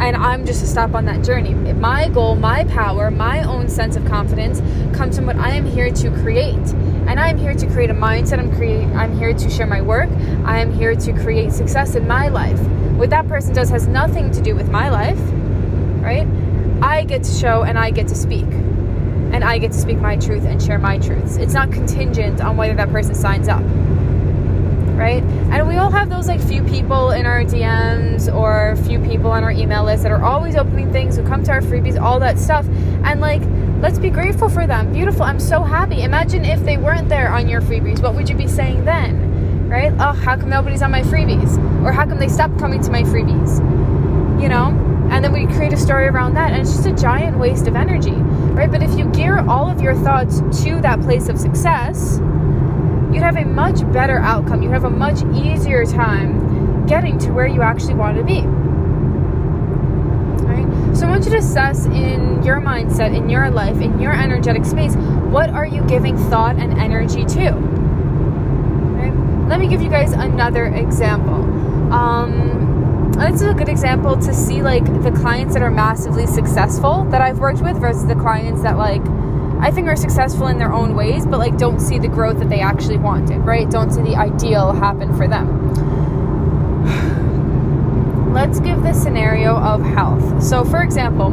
And 0.00 0.16
I'm 0.16 0.46
just 0.46 0.64
a 0.64 0.66
stop 0.66 0.94
on 0.94 1.04
that 1.04 1.22
journey. 1.22 1.54
My 1.54 2.08
goal, 2.08 2.34
my 2.34 2.64
power, 2.64 3.10
my 3.10 3.42
own 3.44 3.68
sense 3.68 3.94
of 3.96 4.04
confidence 4.06 4.60
comes 4.96 5.16
from 5.16 5.26
what 5.26 5.36
I 5.36 5.50
am 5.50 5.64
here 5.64 5.92
to 5.92 6.10
create. 6.22 6.56
And 7.06 7.20
I'm 7.20 7.36
here 7.36 7.54
to 7.54 7.66
create 7.66 7.90
a 7.90 7.94
mindset. 7.94 8.38
I'm 8.38 8.54
create 8.56 8.84
I'm 8.94 9.16
here 9.18 9.34
to 9.34 9.50
share 9.50 9.66
my 9.66 9.82
work. 9.82 10.10
I 10.44 10.58
am 10.60 10.72
here 10.72 10.94
to 10.94 11.12
create 11.12 11.52
success 11.52 11.94
in 11.94 12.08
my 12.08 12.28
life. 12.28 12.60
What 12.96 13.10
that 13.10 13.28
person 13.28 13.54
does 13.54 13.68
has 13.70 13.86
nothing 13.86 14.30
to 14.32 14.40
do 14.40 14.54
with 14.54 14.70
my 14.70 14.88
life, 14.88 15.20
right? 16.02 16.26
I 16.82 17.04
get 17.04 17.22
to 17.24 17.32
show 17.32 17.62
and 17.62 17.78
I 17.78 17.90
get 17.90 18.08
to 18.08 18.14
speak 18.14 18.46
and 19.32 19.42
I 19.42 19.58
get 19.58 19.72
to 19.72 19.78
speak 19.78 19.98
my 19.98 20.16
truth 20.16 20.44
and 20.44 20.62
share 20.62 20.78
my 20.78 20.98
truths. 20.98 21.36
It's 21.36 21.54
not 21.54 21.72
contingent 21.72 22.40
on 22.40 22.56
whether 22.56 22.74
that 22.74 22.90
person 22.90 23.14
signs 23.14 23.48
up. 23.48 23.62
right? 25.02 25.22
And 25.50 25.66
we 25.66 25.76
all 25.76 25.90
have 25.90 26.08
those 26.10 26.28
like 26.28 26.40
few 26.40 26.62
people 26.62 27.10
in 27.10 27.26
our 27.26 27.40
DMs 27.42 28.32
or 28.32 28.76
few 28.84 29.00
people 29.00 29.30
on 29.30 29.42
our 29.42 29.50
email 29.50 29.84
list 29.84 30.04
that 30.04 30.12
are 30.12 30.22
always 30.22 30.54
opening 30.54 30.92
things, 30.92 31.16
who 31.16 31.26
come 31.26 31.42
to 31.44 31.50
our 31.50 31.60
freebies, 31.60 32.00
all 32.00 32.20
that 32.20 32.38
stuff. 32.38 32.66
And 33.04 33.20
like, 33.20 33.42
let's 33.80 33.98
be 33.98 34.10
grateful 34.10 34.48
for 34.48 34.66
them. 34.66 34.92
Beautiful. 34.92 35.22
I'm 35.22 35.40
so 35.40 35.62
happy. 35.62 36.02
Imagine 36.02 36.44
if 36.44 36.62
they 36.64 36.76
weren't 36.76 37.08
there 37.08 37.30
on 37.30 37.48
your 37.48 37.60
freebies. 37.60 38.00
What 38.00 38.14
would 38.14 38.28
you 38.28 38.36
be 38.36 38.46
saying 38.46 38.84
then? 38.84 39.68
Right? 39.68 39.92
Oh, 39.98 40.12
how 40.12 40.36
come 40.36 40.50
nobody's 40.50 40.82
on 40.82 40.90
my 40.90 41.02
freebies? 41.02 41.56
Or 41.84 41.90
how 41.92 42.06
come 42.06 42.18
they 42.18 42.28
stopped 42.28 42.58
coming 42.58 42.80
to 42.82 42.90
my 42.90 43.02
freebies? 43.02 43.58
You 44.40 44.48
know? 44.48 44.91
And 45.12 45.22
then 45.22 45.32
we 45.32 45.46
create 45.46 45.72
a 45.72 45.76
story 45.76 46.06
around 46.06 46.34
that. 46.34 46.52
And 46.52 46.62
it's 46.62 46.72
just 46.72 46.86
a 46.86 46.92
giant 46.92 47.38
waste 47.38 47.68
of 47.68 47.76
energy. 47.76 48.10
Right? 48.10 48.70
But 48.70 48.82
if 48.82 48.98
you 48.98 49.04
gear 49.10 49.38
all 49.38 49.70
of 49.70 49.80
your 49.80 49.94
thoughts 49.94 50.40
to 50.64 50.80
that 50.80 51.00
place 51.02 51.28
of 51.28 51.38
success, 51.38 52.18
you'd 53.12 53.22
have 53.22 53.36
a 53.36 53.44
much 53.44 53.80
better 53.92 54.18
outcome. 54.18 54.62
You'd 54.62 54.72
have 54.72 54.84
a 54.84 54.90
much 54.90 55.22
easier 55.34 55.84
time 55.84 56.86
getting 56.86 57.18
to 57.18 57.30
where 57.30 57.46
you 57.46 57.62
actually 57.62 57.94
want 57.94 58.16
to 58.16 58.24
be. 58.24 58.40
Right? 60.46 60.96
So 60.96 61.06
I 61.06 61.10
want 61.10 61.24
you 61.24 61.30
to 61.32 61.38
assess 61.38 61.84
in 61.86 62.42
your 62.42 62.60
mindset, 62.60 63.14
in 63.16 63.28
your 63.28 63.50
life, 63.50 63.80
in 63.80 64.00
your 64.00 64.12
energetic 64.12 64.64
space, 64.64 64.96
what 64.96 65.50
are 65.50 65.66
you 65.66 65.82
giving 65.84 66.16
thought 66.30 66.56
and 66.56 66.78
energy 66.80 67.24
to? 67.26 67.82
Let 69.48 69.60
me 69.60 69.68
give 69.68 69.82
you 69.82 69.90
guys 69.90 70.12
another 70.12 70.64
example. 70.64 71.34
Um, 71.92 72.61
this 73.18 73.40
is 73.40 73.48
a 73.48 73.54
good 73.54 73.68
example 73.68 74.16
to 74.16 74.34
see 74.34 74.62
like 74.62 74.84
the 75.02 75.12
clients 75.12 75.54
that 75.54 75.62
are 75.62 75.70
massively 75.70 76.26
successful 76.26 77.04
that 77.04 77.20
I've 77.20 77.38
worked 77.38 77.62
with 77.62 77.78
versus 77.78 78.06
the 78.06 78.14
clients 78.14 78.62
that 78.62 78.76
like 78.76 79.02
I 79.60 79.70
think 79.70 79.86
are 79.86 79.96
successful 79.96 80.48
in 80.48 80.58
their 80.58 80.72
own 80.72 80.96
ways, 80.96 81.24
but 81.24 81.38
like 81.38 81.56
don't 81.56 81.78
see 81.78 81.98
the 81.98 82.08
growth 82.08 82.40
that 82.40 82.50
they 82.50 82.60
actually 82.60 82.98
wanted, 82.98 83.38
right? 83.38 83.70
Don't 83.70 83.92
see 83.92 84.02
the 84.02 84.16
ideal 84.16 84.72
happen 84.72 85.16
for 85.16 85.28
them. 85.28 85.72
Let's 88.32 88.58
give 88.60 88.82
the 88.82 88.92
scenario 88.92 89.54
of 89.56 89.82
health. 89.82 90.42
So, 90.42 90.64
for 90.64 90.82
example, 90.82 91.32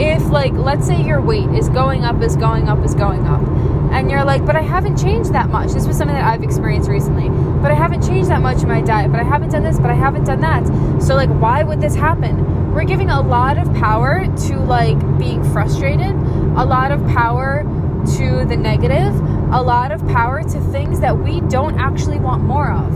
if 0.00 0.28
like 0.30 0.54
let's 0.54 0.86
say 0.86 1.02
your 1.02 1.20
weight 1.20 1.50
is 1.50 1.68
going 1.68 2.04
up, 2.04 2.20
is 2.22 2.36
going 2.36 2.68
up, 2.68 2.84
is 2.84 2.94
going 2.94 3.26
up, 3.26 3.42
and 3.90 4.10
you're 4.10 4.24
like, 4.24 4.44
but 4.44 4.56
I 4.56 4.62
haven't 4.62 4.96
changed 4.96 5.32
that 5.32 5.48
much. 5.50 5.72
This 5.72 5.86
was 5.86 5.96
something 5.96 6.16
that 6.16 6.24
I've 6.24 6.42
experienced 6.42 6.88
recently. 6.88 7.28
But 7.60 7.70
I 7.70 7.74
haven't 7.74 8.06
changed 8.06 8.30
that 8.30 8.40
much 8.40 8.62
in 8.62 8.68
my 8.68 8.80
diet, 8.80 9.10
but 9.10 9.20
I 9.20 9.24
haven't 9.24 9.50
done 9.50 9.62
this, 9.62 9.78
but 9.78 9.90
I 9.90 9.94
haven't 9.94 10.24
done 10.24 10.40
that. 10.40 10.66
So 11.02 11.14
like 11.14 11.30
why 11.30 11.62
would 11.62 11.80
this 11.80 11.94
happen? 11.94 12.72
We're 12.72 12.84
giving 12.84 13.10
a 13.10 13.20
lot 13.20 13.58
of 13.58 13.72
power 13.74 14.24
to 14.24 14.58
like 14.58 14.98
being 15.18 15.42
frustrated 15.52 16.14
a 16.58 16.64
lot 16.64 16.90
of 16.90 17.00
power 17.06 17.62
to 18.16 18.44
the 18.44 18.56
negative, 18.56 19.14
a 19.52 19.62
lot 19.62 19.92
of 19.92 20.04
power 20.08 20.42
to 20.42 20.60
things 20.72 20.98
that 20.98 21.16
we 21.16 21.40
don't 21.42 21.78
actually 21.78 22.18
want 22.18 22.42
more 22.42 22.72
of. 22.72 22.92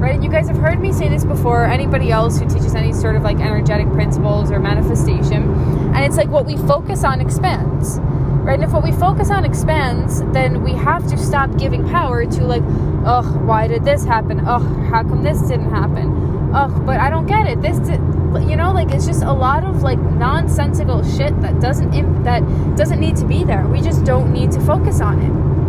Right? 0.00 0.14
And 0.14 0.24
you 0.24 0.30
guys 0.30 0.48
have 0.48 0.56
heard 0.56 0.80
me 0.80 0.92
say 0.92 1.10
this 1.10 1.22
before, 1.22 1.66
anybody 1.66 2.10
else 2.10 2.38
who 2.38 2.48
teaches 2.48 2.74
any 2.74 2.92
sort 2.92 3.14
of 3.14 3.22
like 3.22 3.38
energetic 3.38 3.92
principles 3.92 4.50
or 4.50 4.60
manifestation. 4.60 5.52
And 5.94 6.04
it's 6.04 6.16
like 6.16 6.28
what 6.28 6.46
we 6.46 6.56
focus 6.56 7.04
on 7.04 7.20
expands. 7.20 7.98
Right? 8.42 8.54
And 8.54 8.64
if 8.64 8.72
what 8.72 8.82
we 8.82 8.92
focus 8.92 9.30
on 9.30 9.44
expands, 9.44 10.20
then 10.32 10.62
we 10.62 10.72
have 10.72 11.06
to 11.08 11.16
stop 11.16 11.56
giving 11.56 11.88
power 11.88 12.26
to 12.26 12.44
like, 12.44 12.62
oh, 13.06 13.40
why 13.44 13.68
did 13.68 13.84
this 13.84 14.04
happen? 14.04 14.40
Oh, 14.46 14.58
how 14.90 15.02
come 15.02 15.22
this 15.22 15.40
didn't 15.42 15.70
happen? 15.70 16.50
Oh, 16.54 16.82
but 16.84 16.98
I 16.98 17.08
don't 17.08 17.26
get 17.26 17.46
it. 17.46 17.62
This 17.62 17.78
did 17.78 18.00
you 18.40 18.56
know 18.56 18.72
like 18.72 18.90
it's 18.90 19.06
just 19.06 19.22
a 19.22 19.32
lot 19.32 19.62
of 19.64 19.82
like 19.82 19.98
nonsensical 19.98 21.02
shit 21.16 21.38
that 21.42 21.60
doesn't 21.60 21.90
that 22.22 22.40
doesn't 22.76 22.98
need 22.98 23.14
to 23.14 23.26
be 23.26 23.44
there 23.44 23.66
we 23.66 23.80
just 23.80 24.04
don't 24.04 24.32
need 24.32 24.50
to 24.50 24.60
focus 24.60 25.00
on 25.00 25.20
it 25.20 25.61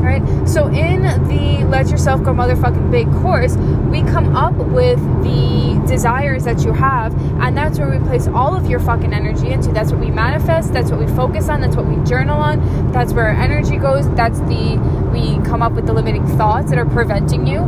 right? 0.00 0.22
So 0.48 0.66
in 0.68 1.02
the 1.28 1.64
let 1.66 1.88
yourself 1.88 2.22
go 2.22 2.32
motherfucking 2.32 2.90
big 2.90 3.10
course 3.22 3.56
we 3.56 4.02
come 4.02 4.34
up 4.34 4.54
with 4.54 4.98
the 5.22 5.80
desires 5.86 6.44
that 6.44 6.64
you 6.64 6.72
have 6.72 7.14
and 7.40 7.56
that's 7.56 7.78
where 7.78 7.88
we 7.88 7.98
place 8.06 8.26
all 8.28 8.56
of 8.56 8.68
your 8.68 8.80
fucking 8.80 9.12
energy 9.12 9.50
into. 9.50 9.72
That's 9.72 9.92
what 9.92 10.00
we 10.00 10.10
manifest 10.10 10.72
that's 10.72 10.90
what 10.90 11.00
we 11.00 11.06
focus 11.14 11.48
on 11.48 11.60
that's 11.60 11.76
what 11.76 11.86
we 11.86 12.02
journal 12.04 12.40
on 12.40 12.92
that's 12.92 13.12
where 13.12 13.26
our 13.26 13.40
energy 13.40 13.76
goes 13.76 14.08
that's 14.14 14.40
the 14.40 14.78
we 15.12 15.42
come 15.44 15.62
up 15.62 15.72
with 15.72 15.86
the 15.86 15.92
limiting 15.92 16.26
thoughts 16.36 16.70
that 16.70 16.78
are 16.78 16.86
preventing 16.86 17.46
you 17.46 17.60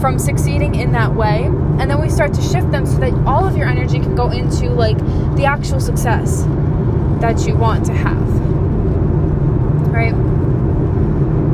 from 0.00 0.18
succeeding 0.18 0.74
in 0.74 0.92
that 0.92 1.14
way. 1.14 1.44
And 1.44 1.90
then 1.90 2.00
we 2.00 2.08
start 2.08 2.32
to 2.34 2.42
shift 2.42 2.70
them 2.70 2.86
so 2.86 2.98
that 2.98 3.12
all 3.26 3.46
of 3.46 3.56
your 3.56 3.68
energy 3.68 3.98
can 3.98 4.14
go 4.14 4.30
into 4.30 4.70
like 4.70 4.98
the 5.36 5.44
actual 5.44 5.80
success 5.80 6.44
that 7.20 7.46
you 7.46 7.54
want 7.54 7.84
to 7.86 7.92
have 7.92 8.18
right 9.92 10.14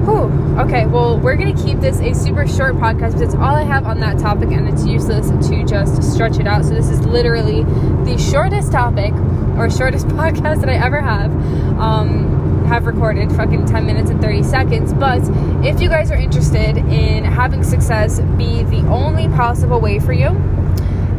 Whew. 0.07 0.46
Okay 0.59 0.87
well 0.87 1.19
we're 1.19 1.37
gonna 1.37 1.57
keep 1.63 1.81
this 1.81 2.01
a 2.01 2.15
super 2.15 2.47
short 2.47 2.75
podcast 2.77 3.13
because 3.13 3.21
it's 3.21 3.35
all 3.35 3.55
i 3.55 3.63
have 3.63 3.85
on 3.85 4.01
that 4.01 4.19
topic 4.19 4.51
and 4.51 4.69
it's 4.69 4.85
useless 4.87 5.29
to 5.49 5.65
just 5.65 6.03
stretch 6.03 6.39
it 6.39 6.47
out 6.47 6.65
so 6.65 6.71
this 6.71 6.89
is 6.89 7.01
literally 7.01 7.63
the 8.05 8.17
shortest 8.19 8.73
topic 8.73 9.13
or 9.59 9.71
shortest 9.71 10.07
podcast 10.21 10.61
that 10.61 10.69
i 10.69 10.75
ever 10.75 11.01
have 11.01 11.31
um, 11.79 12.37
have 12.67 12.87
recorded 12.87 13.31
fucking 13.33 13.65
10 13.65 13.87
minutes 13.87 14.11
and 14.11 14.21
30 14.21 14.43
seconds. 14.43 14.93
But 14.93 15.23
if 15.65 15.81
you 15.81 15.89
guys 15.89 16.11
are 16.11 16.17
interested 16.17 16.77
in 16.77 17.25
having 17.25 17.63
success 17.63 18.21
be 18.37 18.65
the 18.65 18.87
only 18.89 19.29
possible 19.29 19.81
way 19.81 19.99
for 19.99 20.13
you, 20.13 20.31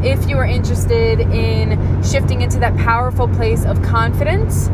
if 0.04 0.30
you 0.30 0.38
are 0.38 0.46
interested 0.46 1.22
in 1.22 2.04
shifting 2.04 2.42
into 2.42 2.60
that 2.60 2.76
powerful 2.78 3.28
place 3.30 3.66
of 3.66 3.82
confidence, 3.82 4.70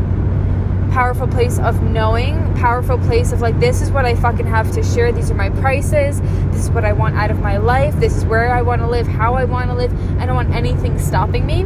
powerful 0.93 1.27
place 1.27 1.59
of 1.59 1.81
knowing, 1.81 2.53
powerful 2.55 2.97
place 2.99 3.31
of 3.31 3.41
like, 3.41 3.59
this 3.59 3.81
is 3.81 3.91
what 3.91 4.05
I 4.05 4.15
fucking 4.15 4.45
have 4.47 4.71
to 4.73 4.83
share. 4.83 5.11
These 5.11 5.31
are 5.31 5.35
my 5.35 5.49
prices. 5.49 6.21
This 6.51 6.65
is 6.65 6.69
what 6.69 6.85
I 6.85 6.93
want 6.93 7.15
out 7.15 7.31
of 7.31 7.39
my 7.39 7.57
life. 7.57 7.95
This 7.95 8.15
is 8.15 8.25
where 8.25 8.53
I 8.53 8.61
want 8.61 8.81
to 8.81 8.87
live, 8.87 9.07
how 9.07 9.33
I 9.33 9.43
want 9.45 9.69
to 9.69 9.75
live. 9.75 9.91
I 10.19 10.25
don't 10.25 10.35
want 10.35 10.53
anything 10.53 10.99
stopping 10.99 11.45
me 11.45 11.65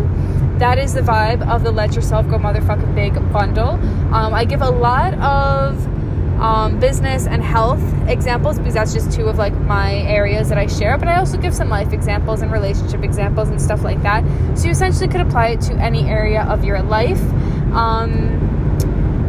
that 0.60 0.80
is 0.80 0.94
the 0.94 1.02
vibe 1.02 1.48
of 1.48 1.64
the 1.64 1.72
Let 1.72 1.94
Yourself 1.96 2.28
Go 2.30 2.40
Motherfucking 2.40 2.96
Big 2.96 3.14
bundle. 3.32 3.72
Um, 4.14 4.34
I 4.34 4.44
give 4.44 4.64
a 4.64 4.70
lot 4.70 5.14
of 5.16 5.86
um, 6.42 6.80
business 6.80 7.28
and 7.28 7.44
health 7.44 7.82
examples 8.08 8.58
because 8.58 8.74
that's 8.74 8.94
just 8.94 9.12
two 9.12 9.28
of 9.28 9.38
like 9.38 9.54
my 9.54 9.96
areas 9.96 10.50
that 10.50 10.58
I 10.58 10.68
share. 10.68 10.98
But 10.98 11.10
I 11.10 11.18
also 11.18 11.38
give 11.38 11.54
some 11.54 11.70
life 11.70 11.94
examples 11.94 12.42
and 12.42 12.52
relationship 12.52 13.04
examples 13.04 13.50
and 13.50 13.62
stuff 13.62 13.84
like 13.84 14.02
that. 14.04 14.24
So 14.58 14.66
you 14.66 14.72
essentially 14.72 15.08
could 15.08 15.22
apply 15.22 15.50
it 15.50 15.62
to 15.62 15.74
any 15.76 16.10
area 16.10 16.42
of 16.44 16.64
your 16.64 16.82
life. 16.82 17.22
Um, 17.74 18.47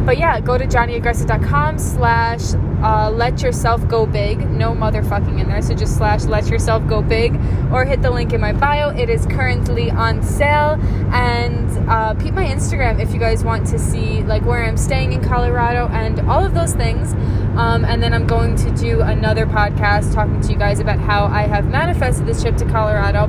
but 0.09 0.17
yeah, 0.17 0.39
go 0.39 0.57
to 0.57 0.65
johnnyagresta.com 0.65 1.77
slash 1.77 2.55
uh, 2.81 3.11
let 3.11 3.43
yourself 3.43 3.87
go 3.87 4.07
big. 4.07 4.39
No 4.49 4.71
motherfucking 4.71 5.39
in 5.39 5.47
there. 5.47 5.61
So 5.61 5.75
just 5.75 5.97
slash 5.97 6.23
let 6.23 6.47
yourself 6.47 6.87
go 6.87 7.03
big 7.03 7.35
or 7.71 7.85
hit 7.85 8.01
the 8.01 8.09
link 8.09 8.33
in 8.33 8.41
my 8.41 8.51
bio. 8.51 8.89
It 8.89 9.07
is 9.07 9.27
currently 9.27 9.91
on 9.91 10.23
sale. 10.23 10.79
And 11.11 11.69
uh, 11.87 12.15
peep 12.15 12.33
my 12.33 12.45
Instagram 12.45 12.99
if 12.99 13.13
you 13.13 13.19
guys 13.19 13.43
want 13.43 13.67
to 13.67 13.77
see 13.77 14.23
like 14.23 14.43
where 14.45 14.65
I'm 14.65 14.77
staying 14.77 15.13
in 15.13 15.23
Colorado 15.23 15.87
and 15.89 16.19
all 16.21 16.43
of 16.43 16.55
those 16.55 16.73
things. 16.73 17.13
Um, 17.55 17.85
and 17.85 18.01
then 18.01 18.11
I'm 18.11 18.25
going 18.25 18.55
to 18.55 18.71
do 18.71 19.01
another 19.01 19.45
podcast 19.45 20.15
talking 20.15 20.41
to 20.41 20.51
you 20.51 20.57
guys 20.57 20.79
about 20.79 20.97
how 20.97 21.25
I 21.25 21.43
have 21.43 21.67
manifested 21.67 22.25
this 22.25 22.41
trip 22.41 22.57
to 22.57 22.65
Colorado 22.65 23.27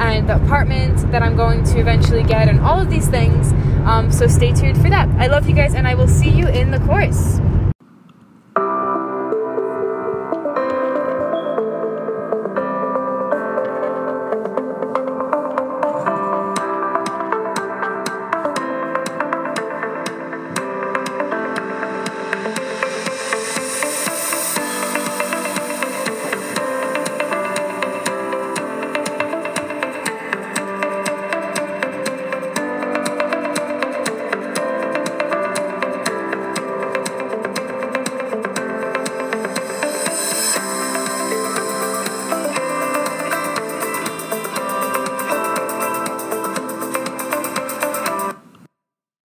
and 0.00 0.28
the 0.28 0.42
apartment 0.42 1.08
that 1.12 1.22
I'm 1.22 1.36
going 1.36 1.62
to 1.64 1.78
eventually 1.78 2.24
get 2.24 2.48
and 2.48 2.58
all 2.58 2.80
of 2.80 2.90
these 2.90 3.06
things. 3.06 3.52
Um, 3.86 4.10
so 4.10 4.26
stay 4.26 4.52
tuned 4.52 4.76
for 4.82 4.90
that. 4.90 5.08
I 5.20 5.28
love 5.28 5.48
you 5.48 5.54
guys 5.54 5.74
and 5.74 5.86
I 5.86 5.94
will 5.94 6.08
see 6.08 6.28
you 6.28 6.48
in 6.48 6.72
the 6.72 6.80
course. 6.80 7.38